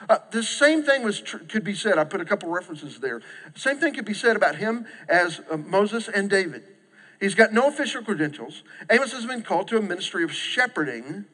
Uh, 0.09 0.19
the 0.31 0.43
same 0.43 0.83
thing 0.83 1.03
was 1.03 1.21
tr- 1.21 1.39
could 1.39 1.65
be 1.65 1.75
said. 1.75 1.99
I 1.99 2.05
put 2.05 2.21
a 2.21 2.25
couple 2.25 2.49
references 2.49 3.01
there. 3.01 3.21
Same 3.55 3.79
thing 3.79 3.95
could 3.95 4.05
be 4.05 4.15
said 4.15 4.37
about 4.37 4.57
him 4.57 4.87
as 5.09 5.41
uh, 5.51 5.57
Moses 5.57 6.09
and 6.09 6.31
David. 6.31 6.63
He's 7.21 7.35
got 7.35 7.53
no 7.53 7.69
official 7.69 8.03
credentials. 8.03 8.63
Amos 8.91 9.13
has 9.13 9.27
been 9.27 9.43
called 9.43 9.69
to 9.69 9.77
a 9.77 9.83
ministry 9.83 10.23
of 10.23 10.33
shepherding, 10.33 11.25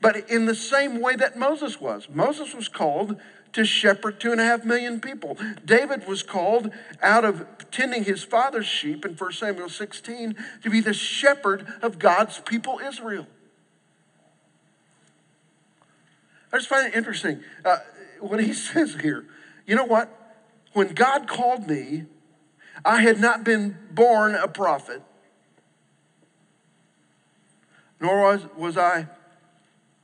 but 0.00 0.28
in 0.28 0.44
the 0.46 0.54
same 0.54 1.00
way 1.00 1.16
that 1.16 1.38
Moses 1.38 1.80
was. 1.80 2.08
Moses 2.10 2.54
was 2.54 2.68
called 2.68 3.18
to 3.54 3.64
shepherd 3.64 4.20
two 4.20 4.32
and 4.32 4.40
a 4.40 4.44
half 4.44 4.64
million 4.64 5.00
people. 5.00 5.38
David 5.64 6.06
was 6.06 6.22
called 6.22 6.70
out 7.02 7.24
of 7.24 7.46
tending 7.70 8.04
his 8.04 8.22
father's 8.22 8.66
sheep 8.66 9.04
in 9.04 9.14
1 9.14 9.32
Samuel 9.32 9.68
16 9.68 10.36
to 10.62 10.70
be 10.70 10.80
the 10.80 10.92
shepherd 10.92 11.66
of 11.80 11.98
God's 11.98 12.40
people, 12.40 12.80
Israel. 12.84 13.26
I 16.54 16.58
just 16.58 16.68
find 16.68 16.86
it 16.86 16.96
interesting 16.96 17.42
uh, 17.64 17.78
when 18.20 18.38
he 18.38 18.52
says 18.52 18.94
here, 19.02 19.26
you 19.66 19.74
know 19.74 19.84
what? 19.84 20.08
When 20.72 20.94
God 20.94 21.26
called 21.26 21.68
me, 21.68 22.04
I 22.84 23.02
had 23.02 23.18
not 23.18 23.42
been 23.42 23.76
born 23.90 24.36
a 24.36 24.46
prophet, 24.46 25.02
nor 28.00 28.20
was, 28.20 28.46
was 28.56 28.78
I 28.78 29.08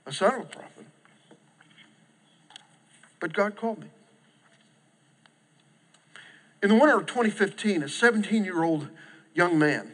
a 0.07 0.13
son 0.13 0.35
of 0.35 0.41
a 0.41 0.45
prophet. 0.47 0.87
But 3.21 3.33
God 3.33 3.55
called 3.55 3.79
me. 3.79 3.89
In 6.65 6.69
the 6.69 6.75
winter 6.75 6.99
of 6.99 7.07
2015, 7.07 7.85
a 7.85 7.89
17 7.89 8.45
year 8.45 8.65
old 8.65 8.89
young 9.35 9.57
man 9.57 9.93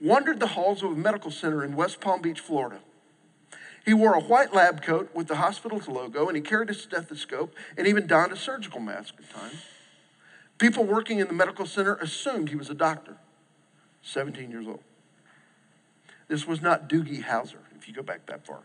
wandered 0.00 0.38
the 0.38 0.48
halls 0.48 0.82
of 0.82 0.92
a 0.92 0.96
medical 0.96 1.30
center 1.30 1.64
in 1.64 1.76
West 1.76 1.98
Palm 1.98 2.20
Beach, 2.20 2.40
Florida. 2.40 2.80
He 3.84 3.94
wore 3.94 4.14
a 4.14 4.20
white 4.20 4.54
lab 4.54 4.82
coat 4.82 5.10
with 5.14 5.26
the 5.26 5.36
hospital's 5.36 5.88
logo, 5.88 6.28
and 6.28 6.36
he 6.36 6.42
carried 6.42 6.70
a 6.70 6.74
stethoscope 6.74 7.54
and 7.76 7.86
even 7.86 8.06
donned 8.06 8.32
a 8.32 8.36
surgical 8.36 8.80
mask 8.80 9.14
at 9.18 9.28
times. 9.30 9.64
People 10.58 10.84
working 10.84 11.18
in 11.18 11.26
the 11.26 11.32
medical 11.32 11.66
center 11.66 11.96
assumed 11.96 12.48
he 12.48 12.56
was 12.56 12.70
a 12.70 12.74
doctor, 12.74 13.16
17 14.02 14.50
years 14.50 14.66
old. 14.68 14.82
This 16.28 16.46
was 16.46 16.62
not 16.62 16.88
Doogie 16.88 17.24
Howser, 17.24 17.58
if 17.76 17.88
you 17.88 17.94
go 17.94 18.02
back 18.02 18.26
that 18.26 18.46
far. 18.46 18.60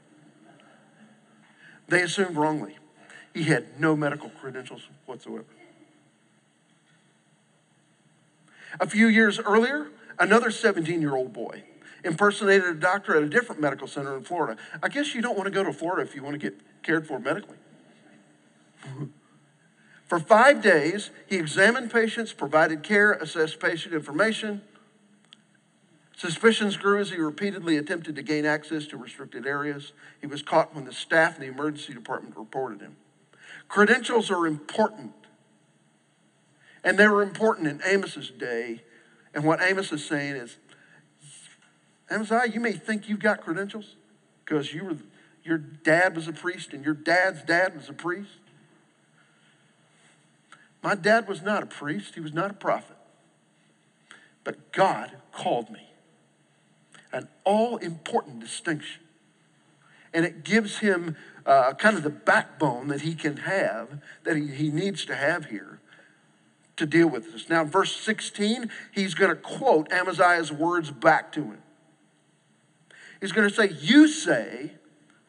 They 1.87 2.03
assumed 2.03 2.35
wrongly. 2.35 2.77
He 3.33 3.43
had 3.43 3.79
no 3.79 3.95
medical 3.95 4.29
credentials 4.29 4.87
whatsoever. 5.05 5.45
A 8.79 8.87
few 8.87 9.07
years 9.07 9.39
earlier, 9.39 9.87
another 10.19 10.51
17 10.51 11.01
year 11.01 11.15
old 11.15 11.33
boy 11.33 11.63
impersonated 12.03 12.65
a 12.65 12.73
doctor 12.73 13.15
at 13.15 13.23
a 13.23 13.29
different 13.29 13.61
medical 13.61 13.87
center 13.87 14.15
in 14.15 14.23
Florida. 14.23 14.59
I 14.81 14.89
guess 14.89 15.15
you 15.15 15.21
don't 15.21 15.35
want 15.37 15.45
to 15.45 15.51
go 15.51 15.63
to 15.63 15.73
Florida 15.73 16.07
if 16.07 16.15
you 16.15 16.23
want 16.23 16.33
to 16.33 16.39
get 16.39 16.59
cared 16.83 17.07
for 17.07 17.19
medically. 17.19 17.57
for 20.07 20.19
five 20.19 20.61
days, 20.61 21.09
he 21.27 21.37
examined 21.37 21.91
patients, 21.91 22.33
provided 22.33 22.83
care, 22.83 23.13
assessed 23.13 23.59
patient 23.59 23.93
information. 23.93 24.61
Suspicions 26.15 26.77
grew 26.77 26.99
as 26.99 27.11
he 27.11 27.17
repeatedly 27.17 27.77
attempted 27.77 28.15
to 28.15 28.23
gain 28.23 28.43
access 28.45 28.87
to 28.87 28.97
restricted 28.97 29.45
areas. 29.45 29.93
He 30.19 30.25
was 30.25 30.41
caught 30.41 30.73
when 30.73 30.85
the 30.85 30.93
staff 30.93 31.35
in 31.35 31.41
the 31.41 31.47
emergency 31.47 31.93
department 31.93 32.35
reported 32.35 32.81
him. 32.81 32.95
Credentials 33.67 34.31
are 34.31 34.47
important. 34.47 35.13
And 36.83 36.97
they 36.97 37.07
were 37.07 37.21
important 37.21 37.67
in 37.67 37.81
Amos's 37.85 38.31
day. 38.31 38.81
And 39.33 39.43
what 39.43 39.61
Amos 39.61 39.91
is 39.91 40.05
saying 40.05 40.35
is, 40.35 40.57
Amaziah, 42.09 42.47
you 42.51 42.59
may 42.59 42.71
think 42.71 43.09
you've 43.09 43.19
got 43.19 43.41
credentials 43.41 43.95
because 44.43 44.73
you 44.73 44.85
were, 44.85 44.97
your 45.43 45.57
dad 45.57 46.15
was 46.15 46.27
a 46.27 46.33
priest 46.33 46.73
and 46.73 46.85
your 46.85 46.93
dad's 46.93 47.43
dad 47.43 47.75
was 47.75 47.89
a 47.89 47.93
priest. 47.93 48.39
My 50.81 50.95
dad 50.95 51.27
was 51.27 51.41
not 51.41 51.63
a 51.63 51.65
priest, 51.65 52.15
he 52.15 52.21
was 52.21 52.33
not 52.33 52.51
a 52.51 52.53
prophet. 52.53 52.95
But 54.43 54.71
God 54.71 55.11
called 55.33 55.69
me. 55.69 55.89
An 57.11 57.27
all 57.43 57.77
important 57.77 58.39
distinction. 58.39 59.01
And 60.13 60.25
it 60.25 60.43
gives 60.43 60.79
him 60.79 61.17
uh, 61.45 61.73
kind 61.73 61.97
of 61.97 62.03
the 62.03 62.09
backbone 62.09 62.87
that 62.87 63.01
he 63.01 63.15
can 63.15 63.37
have, 63.37 63.99
that 64.23 64.37
he, 64.37 64.47
he 64.47 64.69
needs 64.69 65.05
to 65.05 65.15
have 65.15 65.45
here 65.45 65.79
to 66.77 66.85
deal 66.85 67.07
with 67.07 67.33
this. 67.33 67.49
Now, 67.49 67.65
verse 67.65 67.95
16, 67.95 68.69
he's 68.91 69.13
going 69.13 69.31
to 69.31 69.35
quote 69.35 69.91
Amaziah's 69.91 70.51
words 70.51 70.91
back 70.91 71.31
to 71.33 71.41
him. 71.41 71.57
He's 73.19 73.31
going 73.31 73.47
to 73.47 73.53
say, 73.53 73.71
You 73.79 74.07
say, 74.07 74.71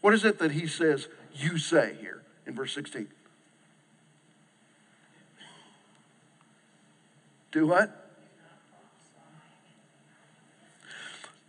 what 0.01 0.15
is 0.15 0.25
it 0.25 0.39
that 0.39 0.53
he 0.53 0.67
says, 0.67 1.09
you 1.35 1.59
say 1.59 1.97
here 2.01 2.23
in 2.47 2.55
verse 2.55 2.73
16? 2.75 3.09
Do 7.51 7.67
what? 7.67 8.11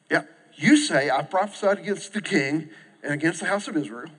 Yeah, 0.10 0.24
you 0.56 0.78
say, 0.78 1.10
I 1.10 1.22
prophesied 1.24 1.80
against 1.80 2.14
the 2.14 2.22
king 2.22 2.70
and 3.04 3.14
against 3.14 3.42
the 3.42 3.48
house 3.48 3.68
of 3.68 3.76
Israel 3.76 4.10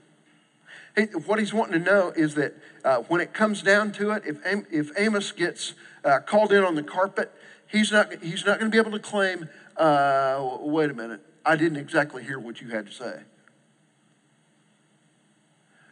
what 1.27 1.39
he's 1.39 1.53
wanting 1.53 1.85
to 1.85 1.91
know 1.91 2.13
is 2.17 2.35
that 2.35 2.55
uh, 2.85 2.99
when 3.03 3.21
it 3.21 3.33
comes 3.33 3.63
down 3.63 3.93
to 3.93 4.11
it, 4.13 4.25
if, 4.27 4.45
Am- 4.45 4.67
if 4.71 4.91
Amos 4.97 5.33
gets 5.33 5.75
uh, 6.05 6.19
called 6.21 6.53
in 6.53 6.65
on 6.65 6.75
the 6.75 6.83
carpet, 6.83 7.33
he's 7.67 7.93
not, 7.93 8.13
he's 8.23 8.45
not 8.45 8.59
going 8.59 8.71
to 8.71 8.75
be 8.75 8.79
able 8.79 8.97
to 8.97 9.03
claim, 9.03 9.49
uh, 9.77 10.57
wait 10.61 10.91
a 10.91 10.95
minute, 10.95 11.21
I 11.45 11.57
didn't 11.57 11.79
exactly 11.79 12.23
hear 12.23 12.39
what 12.39 12.61
you 12.61 12.69
had 12.69 12.87
to 12.87 12.93
say. 12.93 13.21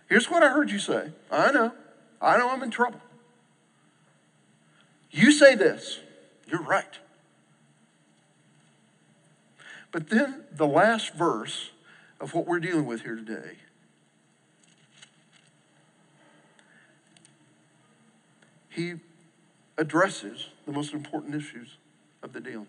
Here's 0.08 0.30
what 0.30 0.42
I 0.42 0.48
heard 0.48 0.70
you 0.70 0.78
say. 0.78 1.12
I 1.30 1.52
know. 1.52 1.72
I 2.20 2.38
know 2.38 2.50
I'm 2.50 2.62
in 2.62 2.70
trouble. 2.70 3.00
You 5.11 5.32
say 5.32 5.54
this, 5.54 6.00
you're 6.46 6.62
right. 6.62 6.98
But 9.90 10.11
then 10.11 10.44
the 10.52 10.66
last 10.66 11.14
verse 11.14 11.70
of 12.20 12.34
what 12.34 12.46
we're 12.46 12.61
dealing 12.61 12.87
with 12.87 13.02
here 13.02 13.16
today 13.16 13.56
he 18.78 18.94
addresses 19.76 20.50
the 20.64 20.72
most 20.72 20.94
important 20.94 21.34
issues 21.34 21.78
of 22.22 22.32
the 22.32 22.40
deal. 22.40 22.64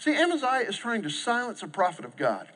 See, 0.00 0.16
Amaziah 0.16 0.66
is 0.66 0.78
trying 0.78 1.02
to 1.02 1.10
silence 1.10 1.62
a 1.62 1.68
prophet 1.68 2.06
of 2.06 2.16
God. 2.16 2.48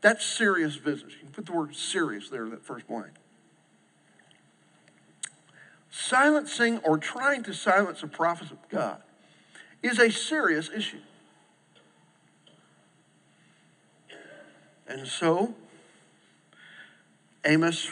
That's 0.00 0.24
serious 0.24 0.76
business. 0.76 1.14
You 1.14 1.18
can 1.18 1.30
put 1.30 1.44
the 1.44 1.52
word 1.52 1.74
serious 1.74 2.28
there 2.28 2.44
in 2.44 2.50
that 2.50 2.64
first 2.64 2.86
blank. 2.86 3.14
Silencing 5.90 6.78
or 6.78 6.96
trying 6.96 7.42
to 7.44 7.52
silence 7.52 8.04
a 8.04 8.06
prophet 8.06 8.52
of 8.52 8.58
God 8.68 9.02
is 9.82 9.98
a 9.98 10.08
serious 10.08 10.70
issue. 10.70 11.00
And 14.86 15.08
so, 15.08 15.54
Amos 17.44 17.90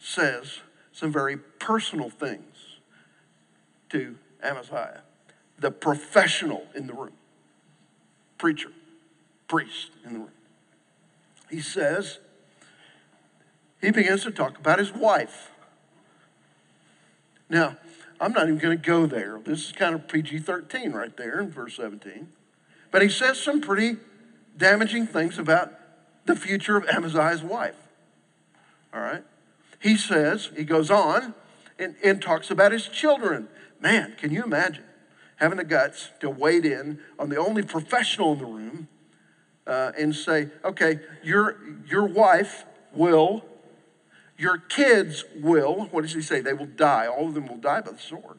says 0.00 0.58
some 0.90 1.12
very 1.12 1.36
personal 1.36 2.10
things 2.10 2.80
to 3.90 4.16
Amaziah, 4.42 5.02
the 5.56 5.70
professional 5.70 6.66
in 6.74 6.88
the 6.88 6.94
room, 6.94 7.12
preacher, 8.38 8.70
priest 9.48 9.90
in 10.04 10.12
the 10.14 10.18
room. 10.20 10.30
He 11.50 11.60
says, 11.60 12.18
he 13.80 13.90
begins 13.90 14.24
to 14.24 14.30
talk 14.30 14.58
about 14.58 14.78
his 14.78 14.92
wife. 14.92 15.50
Now, 17.48 17.76
I'm 18.20 18.32
not 18.32 18.44
even 18.44 18.58
going 18.58 18.76
to 18.76 18.84
go 18.84 19.06
there. 19.06 19.40
This 19.44 19.66
is 19.66 19.72
kind 19.72 19.94
of 19.94 20.08
PG 20.08 20.40
13 20.40 20.92
right 20.92 21.16
there 21.16 21.40
in 21.40 21.50
verse 21.50 21.76
17. 21.76 22.28
But 22.90 23.02
he 23.02 23.08
says 23.08 23.40
some 23.40 23.60
pretty 23.60 23.96
damaging 24.56 25.06
things 25.06 25.38
about 25.38 25.72
the 26.26 26.34
future 26.34 26.76
of 26.76 26.84
Amaziah's 26.88 27.42
wife. 27.42 27.76
All 28.92 29.00
right? 29.00 29.22
He 29.80 29.96
says, 29.96 30.50
he 30.56 30.64
goes 30.64 30.90
on 30.90 31.34
and, 31.78 31.94
and 32.02 32.20
talks 32.20 32.50
about 32.50 32.72
his 32.72 32.88
children. 32.88 33.48
Man, 33.80 34.16
can 34.18 34.32
you 34.32 34.42
imagine 34.42 34.84
having 35.38 35.58
the 35.58 35.64
guts 35.64 36.10
to 36.20 36.28
wade 36.28 36.64
in 36.64 37.00
on 37.18 37.28
the 37.28 37.36
only 37.36 37.62
professional 37.62 38.32
in 38.32 38.38
the 38.38 38.46
room 38.46 38.88
uh, 39.66 39.92
and 39.98 40.14
say, 40.14 40.48
okay, 40.64 41.00
your, 41.22 41.56
your 41.86 42.06
wife 42.06 42.64
will, 42.92 43.44
your 44.36 44.58
kids 44.58 45.24
will, 45.36 45.86
what 45.90 46.02
does 46.02 46.14
he 46.14 46.22
say? 46.22 46.40
They 46.40 46.52
will 46.52 46.66
die. 46.66 47.06
All 47.06 47.28
of 47.28 47.34
them 47.34 47.46
will 47.46 47.56
die 47.56 47.80
by 47.80 47.92
the 47.92 47.98
sword. 47.98 48.38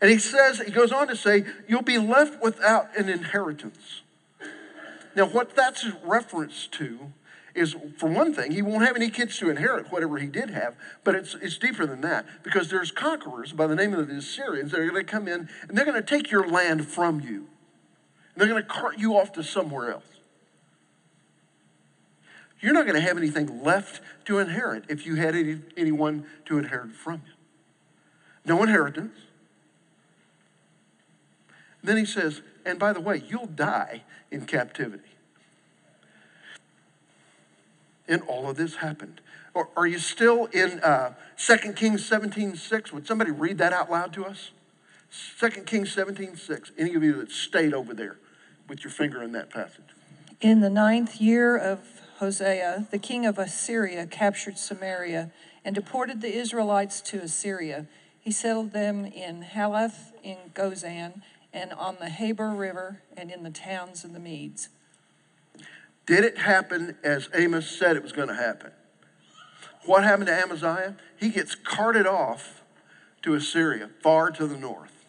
And 0.00 0.10
he 0.10 0.18
says, 0.18 0.60
he 0.60 0.70
goes 0.70 0.92
on 0.92 1.08
to 1.08 1.16
say, 1.16 1.44
you'll 1.68 1.82
be 1.82 1.98
left 1.98 2.42
without 2.42 2.96
an 2.96 3.08
inheritance. 3.08 4.02
Now, 5.14 5.26
what 5.26 5.54
that's 5.54 5.84
a 5.84 5.96
reference 6.04 6.66
to 6.68 7.12
is, 7.54 7.74
for 7.98 8.08
one 8.08 8.32
thing, 8.32 8.52
he 8.52 8.62
won't 8.62 8.86
have 8.86 8.96
any 8.96 9.10
kids 9.10 9.38
to 9.38 9.50
inherit 9.50 9.90
whatever 9.90 10.18
he 10.18 10.26
did 10.26 10.50
have, 10.50 10.74
but 11.04 11.14
it's, 11.14 11.34
it's 11.40 11.58
deeper 11.58 11.86
than 11.86 12.00
that 12.02 12.26
because 12.42 12.68
there's 12.68 12.90
conquerors 12.90 13.52
by 13.52 13.66
the 13.66 13.74
name 13.74 13.92
of 13.92 14.08
the 14.08 14.16
Assyrians 14.16 14.70
that 14.70 14.80
are 14.80 14.88
going 14.88 15.04
to 15.04 15.10
come 15.10 15.26
in 15.26 15.48
and 15.68 15.76
they're 15.76 15.84
going 15.84 16.00
to 16.00 16.06
take 16.06 16.30
your 16.30 16.48
land 16.48 16.86
from 16.86 17.20
you. 17.20 17.48
And 18.34 18.36
they're 18.36 18.48
going 18.48 18.62
to 18.62 18.68
cart 18.68 18.98
you 18.98 19.16
off 19.16 19.32
to 19.32 19.42
somewhere 19.42 19.92
else. 19.92 20.04
You're 22.60 22.74
not 22.74 22.84
going 22.84 22.96
to 22.96 23.00
have 23.00 23.16
anything 23.16 23.62
left 23.62 24.00
to 24.26 24.38
inherit 24.38 24.84
if 24.88 25.06
you 25.06 25.16
had 25.16 25.34
any, 25.34 25.60
anyone 25.76 26.26
to 26.44 26.58
inherit 26.58 26.92
from 26.92 27.22
you. 27.26 27.32
No 28.44 28.62
inheritance. 28.62 29.16
Then 31.82 31.96
he 31.96 32.04
says, 32.04 32.42
and 32.66 32.78
by 32.78 32.92
the 32.92 33.00
way, 33.00 33.22
you'll 33.26 33.46
die 33.46 34.02
in 34.30 34.44
captivity. 34.44 35.09
And 38.10 38.22
all 38.22 38.50
of 38.50 38.56
this 38.56 38.76
happened. 38.76 39.20
Or 39.54 39.68
are 39.76 39.86
you 39.86 40.00
still 40.00 40.46
in 40.46 40.80
uh, 40.80 41.14
2 41.38 41.72
Kings 41.74 42.04
17 42.04 42.56
6? 42.56 42.92
Would 42.92 43.06
somebody 43.06 43.30
read 43.30 43.56
that 43.58 43.72
out 43.72 43.90
loud 43.90 44.12
to 44.14 44.26
us? 44.26 44.50
2 45.38 45.48
Kings 45.62 45.92
17 45.92 46.36
6. 46.36 46.72
Any 46.76 46.94
of 46.94 47.04
you 47.04 47.14
that 47.14 47.30
stayed 47.30 47.72
over 47.72 47.94
there 47.94 48.18
with 48.68 48.84
your 48.84 48.90
finger 48.90 49.22
in 49.22 49.32
that 49.32 49.48
passage. 49.48 49.84
In 50.40 50.60
the 50.60 50.70
ninth 50.70 51.20
year 51.20 51.56
of 51.56 51.80
Hosea, 52.18 52.88
the 52.90 52.98
king 52.98 53.26
of 53.26 53.38
Assyria 53.38 54.06
captured 54.06 54.58
Samaria 54.58 55.30
and 55.64 55.74
deported 55.74 56.20
the 56.20 56.34
Israelites 56.34 57.00
to 57.02 57.18
Assyria. 57.18 57.86
He 58.20 58.32
settled 58.32 58.72
them 58.72 59.04
in 59.04 59.42
Halah, 59.42 59.92
in 60.22 60.36
Gozan, 60.52 61.22
and 61.52 61.72
on 61.72 61.96
the 62.00 62.06
Habor 62.06 62.58
River, 62.58 63.02
and 63.16 63.30
in 63.30 63.42
the 63.42 63.50
towns 63.50 64.04
of 64.04 64.12
the 64.12 64.20
Medes. 64.20 64.68
Did 66.06 66.24
it 66.24 66.38
happen 66.38 66.96
as 67.04 67.28
Amos 67.34 67.70
said 67.70 67.96
it 67.96 68.02
was 68.02 68.12
going 68.12 68.28
to 68.28 68.34
happen? 68.34 68.72
What 69.84 70.04
happened 70.04 70.26
to 70.26 70.34
Amaziah? 70.34 70.96
He 71.16 71.30
gets 71.30 71.54
carted 71.54 72.06
off 72.06 72.62
to 73.22 73.34
Assyria, 73.34 73.90
far 74.02 74.30
to 74.30 74.46
the 74.46 74.56
north, 74.56 75.04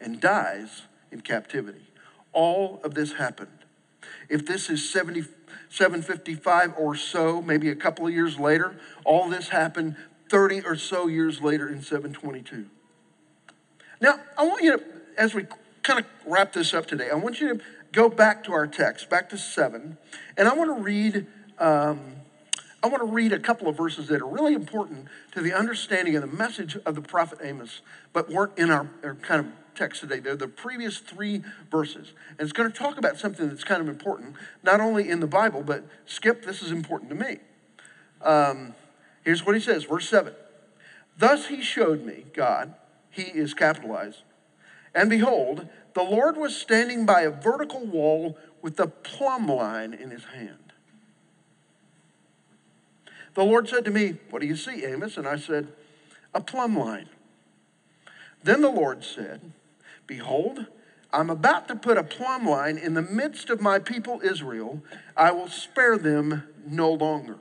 and 0.00 0.20
dies 0.20 0.82
in 1.10 1.20
captivity. 1.20 1.86
All 2.32 2.80
of 2.84 2.94
this 2.94 3.14
happened. 3.14 3.50
If 4.28 4.46
this 4.46 4.70
is 4.70 4.88
70, 4.90 5.22
755 5.68 6.74
or 6.78 6.94
so, 6.96 7.42
maybe 7.42 7.68
a 7.68 7.74
couple 7.74 8.06
of 8.06 8.12
years 8.12 8.38
later, 8.38 8.76
all 9.04 9.28
this 9.28 9.48
happened 9.48 9.96
30 10.28 10.62
or 10.62 10.76
so 10.76 11.06
years 11.08 11.40
later 11.40 11.68
in 11.68 11.82
722. 11.82 12.66
Now, 14.00 14.18
I 14.36 14.44
want 14.44 14.62
you 14.62 14.78
to, 14.78 14.84
as 15.18 15.34
we 15.34 15.46
kind 15.82 16.00
of 16.00 16.06
wrap 16.26 16.52
this 16.52 16.74
up 16.74 16.86
today, 16.86 17.10
I 17.10 17.14
want 17.14 17.40
you 17.40 17.58
to 17.58 17.64
go 17.92 18.08
back 18.08 18.42
to 18.44 18.52
our 18.52 18.66
text, 18.66 19.08
back 19.08 19.28
to 19.30 19.38
seven, 19.38 19.98
and 20.36 20.48
I 20.48 20.54
want 20.54 20.76
to 20.76 20.82
read. 20.82 21.26
Um, 21.58 22.16
I 22.84 22.88
want 22.88 23.00
to 23.00 23.14
read 23.14 23.32
a 23.32 23.38
couple 23.38 23.68
of 23.68 23.76
verses 23.76 24.08
that 24.08 24.20
are 24.20 24.26
really 24.26 24.54
important 24.54 25.06
to 25.32 25.40
the 25.40 25.52
understanding 25.52 26.16
of 26.16 26.22
the 26.22 26.36
message 26.36 26.76
of 26.84 26.96
the 26.96 27.00
prophet 27.00 27.38
Amos, 27.40 27.80
but 28.12 28.28
weren't 28.28 28.58
in 28.58 28.72
our, 28.72 28.90
our 29.04 29.14
kind 29.14 29.46
of 29.46 29.52
text 29.76 30.00
today. 30.00 30.18
They're 30.18 30.34
the 30.34 30.48
previous 30.48 30.98
three 30.98 31.42
verses. 31.70 32.12
And 32.30 32.40
it's 32.40 32.52
going 32.52 32.70
to 32.70 32.76
talk 32.76 32.98
about 32.98 33.18
something 33.18 33.48
that's 33.48 33.62
kind 33.62 33.80
of 33.80 33.88
important, 33.88 34.34
not 34.64 34.80
only 34.80 35.08
in 35.08 35.20
the 35.20 35.28
Bible, 35.28 35.62
but 35.62 35.84
Skip, 36.06 36.44
this 36.44 36.60
is 36.60 36.72
important 36.72 37.10
to 37.10 37.16
me. 37.16 37.38
Um, 38.20 38.74
here's 39.24 39.46
what 39.46 39.54
he 39.54 39.60
says, 39.60 39.84
verse 39.84 40.08
7. 40.08 40.34
Thus 41.16 41.46
he 41.46 41.62
showed 41.62 42.04
me, 42.04 42.24
God, 42.34 42.74
he 43.10 43.22
is 43.22 43.54
capitalized, 43.54 44.22
and 44.94 45.08
behold, 45.08 45.68
the 45.94 46.02
Lord 46.02 46.36
was 46.36 46.56
standing 46.56 47.06
by 47.06 47.22
a 47.22 47.30
vertical 47.30 47.84
wall 47.86 48.38
with 48.60 48.78
a 48.80 48.86
plumb 48.86 49.46
line 49.46 49.92
in 49.92 50.10
his 50.10 50.24
hand. 50.24 50.72
The 53.34 53.44
Lord 53.44 53.68
said 53.68 53.84
to 53.86 53.90
me, 53.90 54.18
What 54.30 54.42
do 54.42 54.48
you 54.48 54.56
see, 54.56 54.84
Amos? 54.84 55.16
And 55.16 55.26
I 55.26 55.36
said, 55.36 55.68
A 56.34 56.40
plumb 56.40 56.78
line. 56.78 57.08
Then 58.42 58.60
the 58.60 58.70
Lord 58.70 59.04
said, 59.04 59.52
Behold, 60.06 60.66
I'm 61.12 61.30
about 61.30 61.68
to 61.68 61.76
put 61.76 61.98
a 61.98 62.04
plumb 62.04 62.46
line 62.46 62.78
in 62.78 62.94
the 62.94 63.02
midst 63.02 63.50
of 63.50 63.60
my 63.60 63.78
people 63.78 64.20
Israel. 64.22 64.82
I 65.16 65.30
will 65.30 65.48
spare 65.48 65.98
them 65.98 66.44
no 66.66 66.90
longer. 66.90 67.38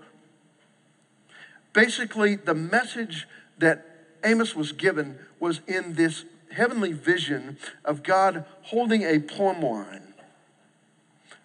Basically, 1.73 2.35
the 2.35 2.53
message 2.53 3.27
that 3.57 3.85
Amos 4.23 4.55
was 4.55 4.71
given 4.73 5.17
was 5.39 5.61
in 5.67 5.93
this 5.93 6.25
heavenly 6.53 6.93
vision 6.93 7.57
of 7.85 8.03
God 8.03 8.45
holding 8.63 9.03
a 9.03 9.19
plumb 9.19 9.61
line. 9.61 10.13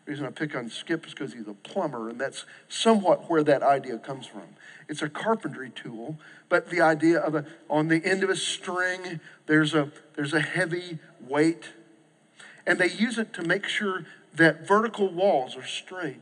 The 0.05 0.13
reason 0.13 0.27
I 0.27 0.31
pick 0.31 0.55
on 0.55 0.71
Skip 0.71 1.07
is 1.07 1.15
because 1.15 1.33
he's 1.33 1.49
a 1.49 1.55
plumber, 1.55 2.09
and 2.09 2.21
that's 2.21 2.45
somewhat 2.69 3.29
where 3.29 3.43
that 3.43 3.63
idea 3.63 3.99
comes 3.99 4.27
from. 4.27 4.43
It's 4.89 5.03
a 5.03 5.09
carpentry 5.09 5.71
tool, 5.71 6.17
but 6.49 6.71
the 6.71 6.81
idea 6.81 7.19
of 7.19 7.35
a, 7.35 7.45
on 7.69 7.89
the 7.89 8.05
end 8.05 8.23
of 8.23 8.31
a 8.31 8.37
string, 8.37 9.21
there's 9.47 9.75
a, 9.75 9.91
there's 10.15 10.33
a 10.33 10.41
heavy 10.41 11.01
weight, 11.21 11.71
and 12.67 12.79
they 12.79 12.91
use 12.91 13.19
it 13.19 13.33
to 13.35 13.43
make 13.43 13.67
sure 13.67 14.07
that 14.35 14.67
vertical 14.67 15.09
walls 15.09 15.57
are 15.57 15.67
straight. 15.67 16.21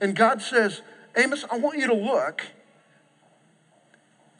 And 0.00 0.16
God 0.16 0.42
says, 0.42 0.82
Amos, 1.16 1.44
I 1.50 1.58
want 1.58 1.78
you 1.78 1.86
to 1.86 1.94
look. 1.94 2.42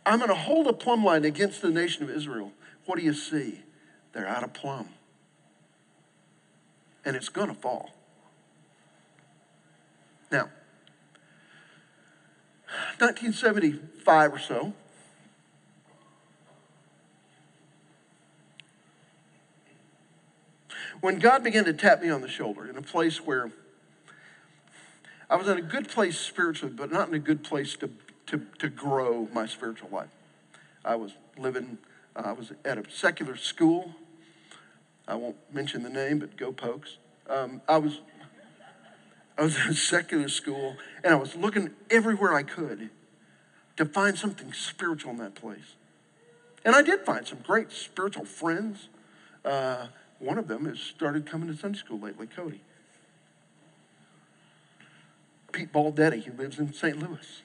I'm 0.05 0.18
going 0.18 0.30
to 0.30 0.34
hold 0.34 0.66
a 0.66 0.72
plumb 0.72 1.05
line 1.05 1.24
against 1.24 1.62
the 1.62 1.70
nation 1.70 2.03
of 2.03 2.11
Israel. 2.11 2.50
What 2.87 2.99
do 2.99 3.05
you 3.05 3.14
see? 3.14 3.61
They're 4.12 4.26
out 4.26 4.43
of 4.43 4.53
plumb. 4.53 4.89
And 7.05 7.16
it's 7.16 7.28
going 7.28 7.49
to 7.49 7.55
fall. 7.55 7.91
Now, 10.30 10.49
1975 12.99 14.33
or 14.33 14.39
so, 14.39 14.72
when 21.01 21.18
God 21.18 21.43
began 21.43 21.64
to 21.64 21.72
tap 21.72 22.01
me 22.01 22.09
on 22.09 22.20
the 22.22 22.28
shoulder 22.28 22.66
in 22.66 22.76
a 22.76 22.83
place 22.83 23.18
where 23.18 23.51
I 25.28 25.37
was 25.37 25.49
in 25.49 25.59
a 25.59 25.62
good 25.62 25.89
place 25.89 26.18
spiritually, 26.18 26.74
but 26.76 26.93
not 26.93 27.09
in 27.09 27.14
a 27.14 27.18
good 27.18 27.43
place 27.43 27.74
to, 27.76 27.91
to, 28.26 28.43
to 28.59 28.68
grow 28.68 29.28
my 29.33 29.47
spiritual 29.47 29.89
life. 29.91 30.11
I 30.85 30.95
was 30.95 31.12
living, 31.39 31.78
uh, 32.16 32.22
I 32.24 32.32
was 32.32 32.52
at 32.64 32.78
a 32.78 32.84
secular 32.90 33.36
school. 33.36 33.94
I 35.06 35.14
won't 35.14 35.36
mention 35.52 35.82
the 35.82 35.90
name, 35.90 36.18
but 36.18 36.36
go 36.36 36.52
pokes. 36.52 36.98
Um, 37.28 37.62
I 37.68 37.78
was 37.78 38.00
I 39.36 39.42
was 39.42 39.56
in 39.64 39.70
a 39.70 39.74
secular 39.74 40.28
school 40.28 40.76
and 41.02 41.12
I 41.12 41.16
was 41.16 41.34
looking 41.34 41.70
everywhere 41.90 42.34
I 42.34 42.42
could 42.42 42.90
to 43.76 43.84
find 43.84 44.18
something 44.18 44.52
spiritual 44.52 45.12
in 45.12 45.18
that 45.18 45.34
place. 45.34 45.76
And 46.64 46.76
I 46.76 46.82
did 46.82 47.00
find 47.00 47.26
some 47.26 47.38
great 47.38 47.72
spiritual 47.72 48.24
friends. 48.24 48.88
Uh, 49.44 49.88
one 50.18 50.38
of 50.38 50.46
them 50.46 50.66
has 50.66 50.78
started 50.78 51.26
coming 51.26 51.48
to 51.48 51.56
Sunday 51.56 51.78
school 51.78 51.98
lately, 51.98 52.26
Cody. 52.26 52.60
Pete 55.50 55.72
Baldetti, 55.72 56.22
he 56.22 56.30
lives 56.30 56.58
in 56.58 56.72
St. 56.72 56.98
Louis. 56.98 57.42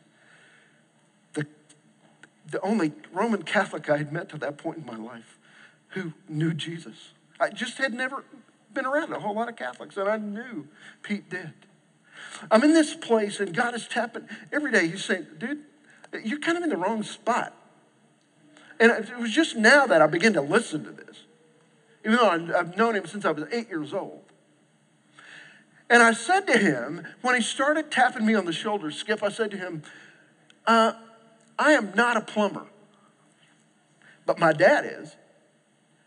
The, 2.50 2.62
only 2.62 2.94
Roman 3.12 3.44
Catholic 3.44 3.90
I 3.90 3.98
had 3.98 4.14
met 4.14 4.30
to 4.30 4.38
that 4.38 4.58
point 4.58 4.80
in 4.80 4.86
my 4.86 4.96
life 4.96 5.38
who 5.90 6.14
knew 6.30 6.54
Jesus. 6.54 7.12
I 7.40 7.50
just 7.50 7.78
had 7.78 7.94
never 7.94 8.24
been 8.74 8.86
around 8.86 9.12
a 9.14 9.20
whole 9.20 9.36
lot 9.36 9.50
of 9.50 9.56
Catholics, 9.56 9.98
and 9.98 10.08
I 10.08 10.18
knew 10.18 10.68
Pete 11.02 11.30
did. 11.30 11.54
I'm 12.50 12.64
in 12.64 12.74
this 12.74 12.94
place, 12.94 13.40
and 13.40 13.54
God 13.54 13.76
is 13.76 13.88
tapping 13.88 14.28
every 14.52 14.72
day. 14.72 14.88
He's 14.88 15.04
saying, 15.04 15.28
dude, 15.38 15.64
you're 16.24 16.40
kind 16.40 16.58
of 16.58 16.64
in 16.64 16.70
the 16.70 16.78
wrong 16.78 17.04
spot. 17.04 17.54
And 18.80 18.92
it 18.92 19.18
was 19.18 19.32
just 19.32 19.56
now 19.56 19.88
that 19.88 20.02
I 20.02 20.08
began 20.08 20.34
to 20.34 20.42
listen 20.42 20.84
to 20.84 20.92
this, 20.92 21.24
even 22.06 22.18
though 22.18 22.30
I've 22.30 22.78
known 22.78 22.96
him 22.96 23.06
since 23.06 23.26
I 23.26 23.32
was 23.32 23.46
eight 23.52 23.70
years 23.70 23.94
old. 23.94 24.22
And 25.90 26.04
I 26.04 26.14
said 26.14 26.42
to 26.48 26.58
him, 26.58 27.08
when 27.22 27.36
he 27.36 27.42
started 27.42 27.92
tapping 27.92 28.26
me 28.26 28.36
on 28.36 28.46
the 28.46 28.54
shoulder, 28.54 28.92
Skip, 28.92 29.24
I 29.24 29.30
said 29.30 29.52
to 29.52 29.58
him, 29.58 29.84
uh, 30.66 30.94
I 31.60 31.72
am 31.72 31.94
not 31.96 32.18
a 32.18 32.22
plumber, 32.22 32.66
but 34.26 34.40
my 34.40 34.54
dad 34.54 34.86
is. 34.86 35.16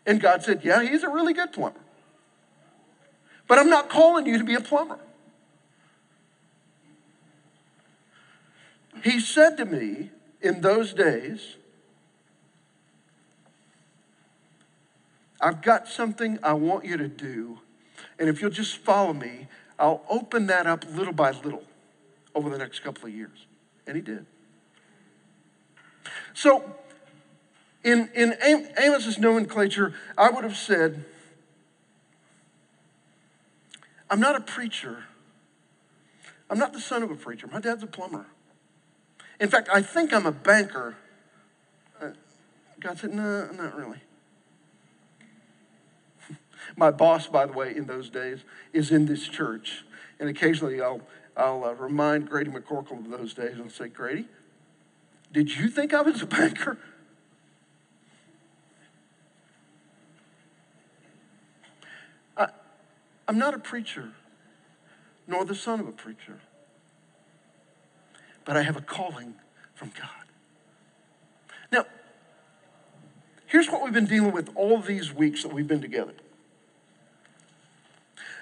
And 0.05 0.19
God 0.19 0.43
said, 0.43 0.61
Yeah, 0.63 0.81
he's 0.81 1.03
a 1.03 1.09
really 1.09 1.33
good 1.33 1.51
plumber. 1.51 1.79
But 3.47 3.59
I'm 3.59 3.69
not 3.69 3.89
calling 3.89 4.25
you 4.25 4.37
to 4.37 4.43
be 4.43 4.55
a 4.55 4.61
plumber. 4.61 4.99
He 9.03 9.19
said 9.19 9.57
to 9.57 9.65
me 9.65 10.11
in 10.41 10.61
those 10.61 10.93
days, 10.93 11.55
I've 15.39 15.61
got 15.61 15.87
something 15.87 16.37
I 16.43 16.53
want 16.53 16.85
you 16.85 16.97
to 16.97 17.07
do. 17.07 17.59
And 18.19 18.29
if 18.29 18.41
you'll 18.41 18.51
just 18.51 18.77
follow 18.77 19.13
me, 19.13 19.47
I'll 19.79 20.03
open 20.07 20.45
that 20.47 20.67
up 20.67 20.85
little 20.95 21.13
by 21.13 21.31
little 21.31 21.63
over 22.35 22.49
the 22.49 22.57
next 22.57 22.79
couple 22.79 23.07
of 23.07 23.13
years. 23.13 23.47
And 23.87 23.95
he 23.95 24.01
did. 24.01 24.25
So, 26.33 26.63
in, 27.83 28.09
in 28.13 28.33
Am- 28.33 28.67
Amos's 28.77 29.17
nomenclature, 29.17 29.93
I 30.17 30.29
would 30.29 30.43
have 30.43 30.57
said, 30.57 31.05
I'm 34.09 34.19
not 34.19 34.35
a 34.35 34.41
preacher. 34.41 35.05
I'm 36.49 36.59
not 36.59 36.73
the 36.73 36.81
son 36.81 37.01
of 37.01 37.11
a 37.11 37.15
preacher. 37.15 37.47
My 37.47 37.61
dad's 37.61 37.81
a 37.81 37.87
plumber. 37.87 38.27
In 39.39 39.49
fact, 39.49 39.69
I 39.73 39.81
think 39.81 40.13
I'm 40.13 40.25
a 40.25 40.31
banker. 40.31 40.95
Uh, 41.99 42.09
God 42.79 42.99
said, 42.99 43.13
no, 43.13 43.49
not 43.51 43.75
really. 43.75 43.99
My 46.75 46.91
boss, 46.91 47.27
by 47.27 47.45
the 47.45 47.53
way, 47.53 47.75
in 47.75 47.85
those 47.85 48.09
days, 48.09 48.43
is 48.73 48.91
in 48.91 49.05
this 49.05 49.27
church. 49.27 49.85
And 50.19 50.29
occasionally 50.29 50.81
I'll, 50.81 51.01
I'll 51.35 51.63
uh, 51.63 51.73
remind 51.73 52.29
Grady 52.29 52.51
McCorkle 52.51 52.99
of 52.99 53.09
those 53.09 53.33
days 53.33 53.57
and 53.57 53.71
say, 53.71 53.87
Grady, 53.87 54.27
did 55.31 55.55
you 55.55 55.69
think 55.69 55.93
I 55.93 56.01
was 56.01 56.21
a 56.21 56.25
banker? 56.25 56.77
I, 62.35 62.49
I'm 63.27 63.37
not 63.37 63.53
a 63.53 63.59
preacher, 63.59 64.09
nor 65.27 65.45
the 65.45 65.55
son 65.55 65.79
of 65.79 65.87
a 65.87 65.91
preacher, 65.91 66.39
but 68.43 68.57
I 68.57 68.63
have 68.63 68.75
a 68.75 68.81
calling 68.81 69.35
from 69.73 69.91
God. 69.97 70.09
Now, 71.71 71.85
here's 73.47 73.69
what 73.69 73.83
we've 73.83 73.93
been 73.93 74.05
dealing 74.05 74.33
with 74.33 74.49
all 74.55 74.81
these 74.81 75.13
weeks 75.13 75.43
that 75.43 75.53
we've 75.53 75.67
been 75.67 75.81
together. 75.81 76.13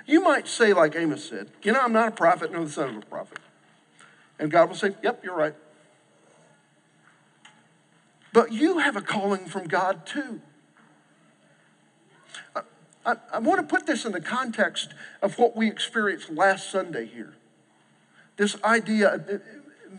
You 0.08 0.24
might 0.24 0.48
say, 0.48 0.74
like 0.74 0.96
Amos 0.96 1.24
said, 1.24 1.52
you 1.62 1.72
know, 1.72 1.82
I'm 1.82 1.94
not 1.94 2.08
a 2.08 2.12
prophet, 2.12 2.52
nor 2.52 2.66
the 2.66 2.72
son 2.72 2.90
of 2.90 2.98
a 2.98 3.06
prophet. 3.06 3.38
And 4.40 4.50
God 4.50 4.70
will 4.70 4.76
say, 4.76 4.96
yep, 5.04 5.24
you're 5.24 5.36
right. 5.36 5.54
But 8.34 8.52
you 8.52 8.80
have 8.80 8.96
a 8.96 9.02
calling 9.02 9.46
from 9.46 9.68
God 9.68 10.06
too. 10.06 10.42
I, 12.56 12.62
I, 13.06 13.16
I 13.34 13.40
want 13.40 13.60
to 13.60 13.76
put 13.76 13.88
this 13.88 14.06
in 14.06 14.12
the 14.12 14.22
context 14.22 14.94
of 15.22 15.38
what 15.38 15.56
we 15.56 15.68
experienced 15.68 16.30
last 16.30 16.70
Sunday 16.72 17.06
here. 17.06 17.34
This 18.38 18.56
idea, 18.64 19.42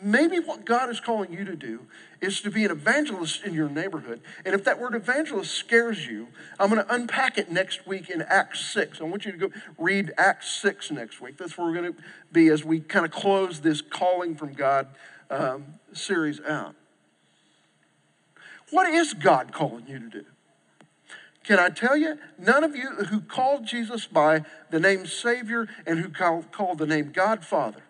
maybe 0.02 0.38
what 0.38 0.64
God 0.64 0.88
is 0.90 1.00
calling 1.00 1.32
you 1.32 1.44
to 1.44 1.56
do 1.56 1.80
is 2.20 2.40
to 2.42 2.50
be 2.50 2.64
an 2.64 2.70
evangelist 2.70 3.44
in 3.44 3.52
your 3.52 3.68
neighborhood. 3.68 4.20
And 4.44 4.54
if 4.54 4.64
that 4.64 4.80
word 4.80 4.94
evangelist 4.94 5.52
scares 5.52 6.06
you, 6.06 6.28
I'm 6.58 6.70
going 6.70 6.84
to 6.84 6.94
unpack 6.94 7.36
it 7.36 7.50
next 7.50 7.86
week 7.86 8.08
in 8.08 8.22
Acts 8.22 8.60
6. 8.72 9.00
I 9.00 9.04
want 9.04 9.24
you 9.24 9.32
to 9.32 9.38
go 9.38 9.50
read 9.78 10.12
Acts 10.16 10.50
6 10.62 10.90
next 10.92 11.20
week. 11.20 11.36
That's 11.36 11.58
where 11.58 11.66
we're 11.66 11.74
going 11.74 11.92
to 11.92 11.98
be 12.32 12.48
as 12.48 12.64
we 12.64 12.80
kind 12.80 13.04
of 13.04 13.10
close 13.10 13.60
this 13.60 13.80
calling 13.80 14.36
from 14.36 14.52
God 14.52 14.88
um, 15.30 15.64
series 15.92 16.40
out. 16.40 16.74
What 18.70 18.88
is 18.88 19.14
God 19.14 19.52
calling 19.52 19.86
you 19.86 19.98
to 19.98 20.08
do? 20.08 20.24
Can 21.42 21.58
I 21.58 21.70
tell 21.70 21.96
you, 21.96 22.18
none 22.38 22.62
of 22.62 22.76
you 22.76 22.90
who 23.06 23.20
called 23.20 23.66
Jesus 23.66 24.06
by 24.06 24.44
the 24.70 24.78
name 24.78 25.06
Savior 25.06 25.68
and 25.86 25.98
who 26.00 26.10
call, 26.10 26.44
called 26.52 26.78
the 26.78 26.86
name 26.86 27.12
God 27.12 27.44
Father 27.44 27.82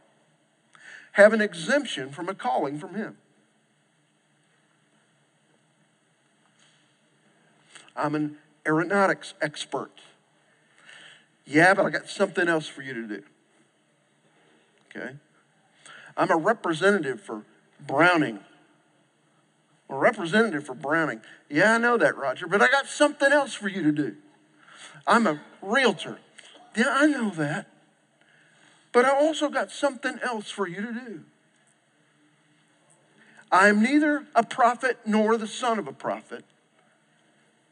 have 1.12 1.32
an 1.32 1.40
exemption 1.40 2.10
from 2.10 2.28
a 2.28 2.34
calling 2.34 2.78
from 2.78 2.94
Him. 2.94 3.16
I'm 7.96 8.14
an 8.14 8.36
aeronautics 8.66 9.34
expert. 9.42 9.90
Yeah, 11.44 11.74
but 11.74 11.84
I 11.84 11.90
got 11.90 12.08
something 12.08 12.48
else 12.48 12.66
for 12.66 12.82
you 12.82 12.94
to 12.94 13.06
do. 13.06 13.22
Okay? 14.88 15.14
I'm 16.16 16.30
a 16.30 16.36
representative 16.36 17.20
for 17.20 17.42
Browning. 17.86 18.40
A 19.90 19.94
representative 19.96 20.64
for 20.64 20.74
Browning. 20.74 21.20
Yeah, 21.48 21.74
I 21.74 21.78
know 21.78 21.98
that, 21.98 22.16
Roger, 22.16 22.46
but 22.46 22.62
I 22.62 22.68
got 22.68 22.86
something 22.86 23.32
else 23.32 23.54
for 23.54 23.68
you 23.68 23.82
to 23.82 23.92
do. 23.92 24.16
I'm 25.06 25.26
a 25.26 25.40
realtor. 25.60 26.18
Yeah, 26.76 26.88
I 26.88 27.06
know 27.06 27.30
that. 27.30 27.66
But 28.92 29.04
I 29.04 29.10
also 29.10 29.48
got 29.48 29.72
something 29.72 30.18
else 30.22 30.48
for 30.48 30.68
you 30.68 30.80
to 30.80 30.92
do. 30.92 31.20
I'm 33.50 33.82
neither 33.82 34.26
a 34.34 34.44
prophet 34.44 34.98
nor 35.04 35.36
the 35.36 35.48
son 35.48 35.80
of 35.80 35.88
a 35.88 35.92
prophet, 35.92 36.44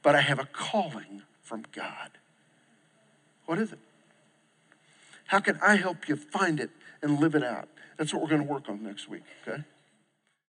but 0.02 0.16
I 0.16 0.20
have 0.22 0.40
a 0.40 0.46
calling 0.46 1.22
from 1.42 1.64
God. 1.72 2.10
What 3.46 3.58
is 3.58 3.72
it? 3.72 3.78
How 5.26 5.38
can 5.38 5.58
I 5.62 5.76
help 5.76 6.08
you 6.08 6.16
find 6.16 6.58
it 6.58 6.70
and 7.00 7.20
live 7.20 7.36
it 7.36 7.44
out? 7.44 7.68
That's 7.96 8.12
what 8.12 8.22
we're 8.22 8.28
going 8.28 8.44
to 8.44 8.52
work 8.52 8.68
on 8.68 8.82
next 8.82 9.08
week, 9.08 9.22
okay? 9.46 9.62